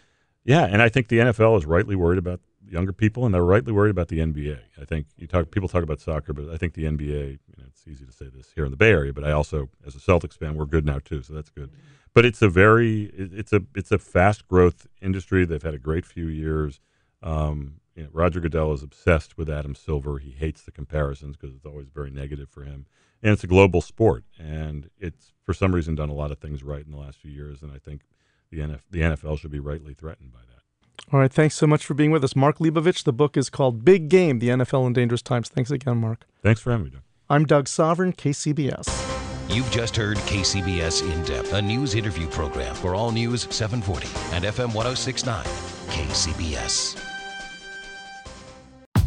yeah, 0.44 0.64
and 0.64 0.82
I 0.82 0.88
think 0.88 1.08
the 1.08 1.18
NFL 1.18 1.58
is 1.58 1.66
rightly 1.66 1.94
worried 1.94 2.18
about 2.18 2.40
younger 2.68 2.92
people, 2.92 3.24
and 3.24 3.34
they're 3.34 3.44
rightly 3.44 3.72
worried 3.72 3.90
about 3.90 4.08
the 4.08 4.18
NBA. 4.18 4.58
I 4.80 4.84
think 4.84 5.06
you 5.16 5.26
talk 5.26 5.50
people 5.50 5.68
talk 5.68 5.82
about 5.82 6.00
soccer, 6.00 6.32
but 6.32 6.48
I 6.50 6.56
think 6.56 6.74
the 6.74 6.84
NBA. 6.84 7.30
You 7.30 7.56
know, 7.58 7.64
it's 7.68 7.86
easy 7.86 8.04
to 8.04 8.12
say 8.12 8.26
this 8.34 8.52
here 8.54 8.64
in 8.64 8.70
the 8.70 8.76
Bay 8.76 8.90
Area, 8.90 9.12
but 9.12 9.24
I 9.24 9.32
also, 9.32 9.68
as 9.86 9.94
a 9.94 9.98
Celtics 9.98 10.36
fan, 10.36 10.56
we're 10.56 10.66
good 10.66 10.86
now 10.86 10.98
too, 10.98 11.22
so 11.22 11.34
that's 11.34 11.50
good. 11.50 11.70
But 12.12 12.24
it's 12.24 12.42
a 12.42 12.48
very 12.48 13.04
it's 13.14 13.52
a 13.52 13.62
it's 13.76 13.92
a 13.92 13.98
fast 13.98 14.48
growth 14.48 14.86
industry. 15.00 15.44
They've 15.44 15.62
had 15.62 15.74
a 15.74 15.78
great 15.78 16.04
few 16.04 16.26
years. 16.26 16.80
Um, 17.22 17.74
you 18.00 18.06
know, 18.06 18.12
Roger 18.14 18.40
Goodell 18.40 18.72
is 18.72 18.82
obsessed 18.82 19.36
with 19.36 19.50
Adam 19.50 19.74
Silver. 19.74 20.18
He 20.18 20.30
hates 20.30 20.62
the 20.62 20.70
comparisons 20.70 21.36
because 21.36 21.54
it's 21.54 21.66
always 21.66 21.88
very 21.88 22.10
negative 22.10 22.48
for 22.48 22.64
him. 22.64 22.86
And 23.22 23.30
it's 23.30 23.44
a 23.44 23.46
global 23.46 23.82
sport, 23.82 24.24
and 24.38 24.88
it's 24.98 25.34
for 25.44 25.52
some 25.52 25.74
reason 25.74 25.96
done 25.96 26.08
a 26.08 26.14
lot 26.14 26.30
of 26.30 26.38
things 26.38 26.62
right 26.62 26.82
in 26.82 26.90
the 26.90 26.96
last 26.96 27.18
few 27.18 27.30
years. 27.30 27.60
And 27.60 27.70
I 27.70 27.76
think 27.76 28.00
the, 28.50 28.60
NF, 28.60 28.80
the 28.90 29.00
NFL 29.00 29.38
should 29.38 29.50
be 29.50 29.60
rightly 29.60 29.92
threatened 29.92 30.32
by 30.32 30.38
that. 30.38 31.12
All 31.12 31.20
right, 31.20 31.30
thanks 31.30 31.56
so 31.56 31.66
much 31.66 31.84
for 31.84 31.92
being 31.92 32.10
with 32.10 32.24
us, 32.24 32.34
Mark 32.34 32.56
Leibovich. 32.56 33.04
The 33.04 33.12
book 33.12 33.36
is 33.36 33.50
called 33.50 33.84
Big 33.84 34.08
Game: 34.08 34.38
The 34.38 34.48
NFL 34.48 34.86
in 34.86 34.94
Dangerous 34.94 35.20
Times. 35.20 35.50
Thanks 35.50 35.70
again, 35.70 35.98
Mark. 35.98 36.24
Thanks 36.42 36.62
for 36.62 36.70
having 36.70 36.86
me, 36.86 36.90
Doug. 36.92 37.02
I'm 37.28 37.44
Doug 37.44 37.66
Sovern, 37.66 38.14
KCBS. 38.14 39.54
You've 39.54 39.70
just 39.70 39.96
heard 39.96 40.16
KCBS 40.16 41.02
In 41.02 41.22
Depth, 41.24 41.52
a 41.52 41.60
news 41.60 41.94
interview 41.94 42.28
program 42.28 42.74
for 42.74 42.94
All 42.94 43.10
News 43.10 43.42
740 43.50 44.06
and 44.34 44.44
FM 44.44 44.72
1069. 44.72 45.44
KCBS. 45.44 47.09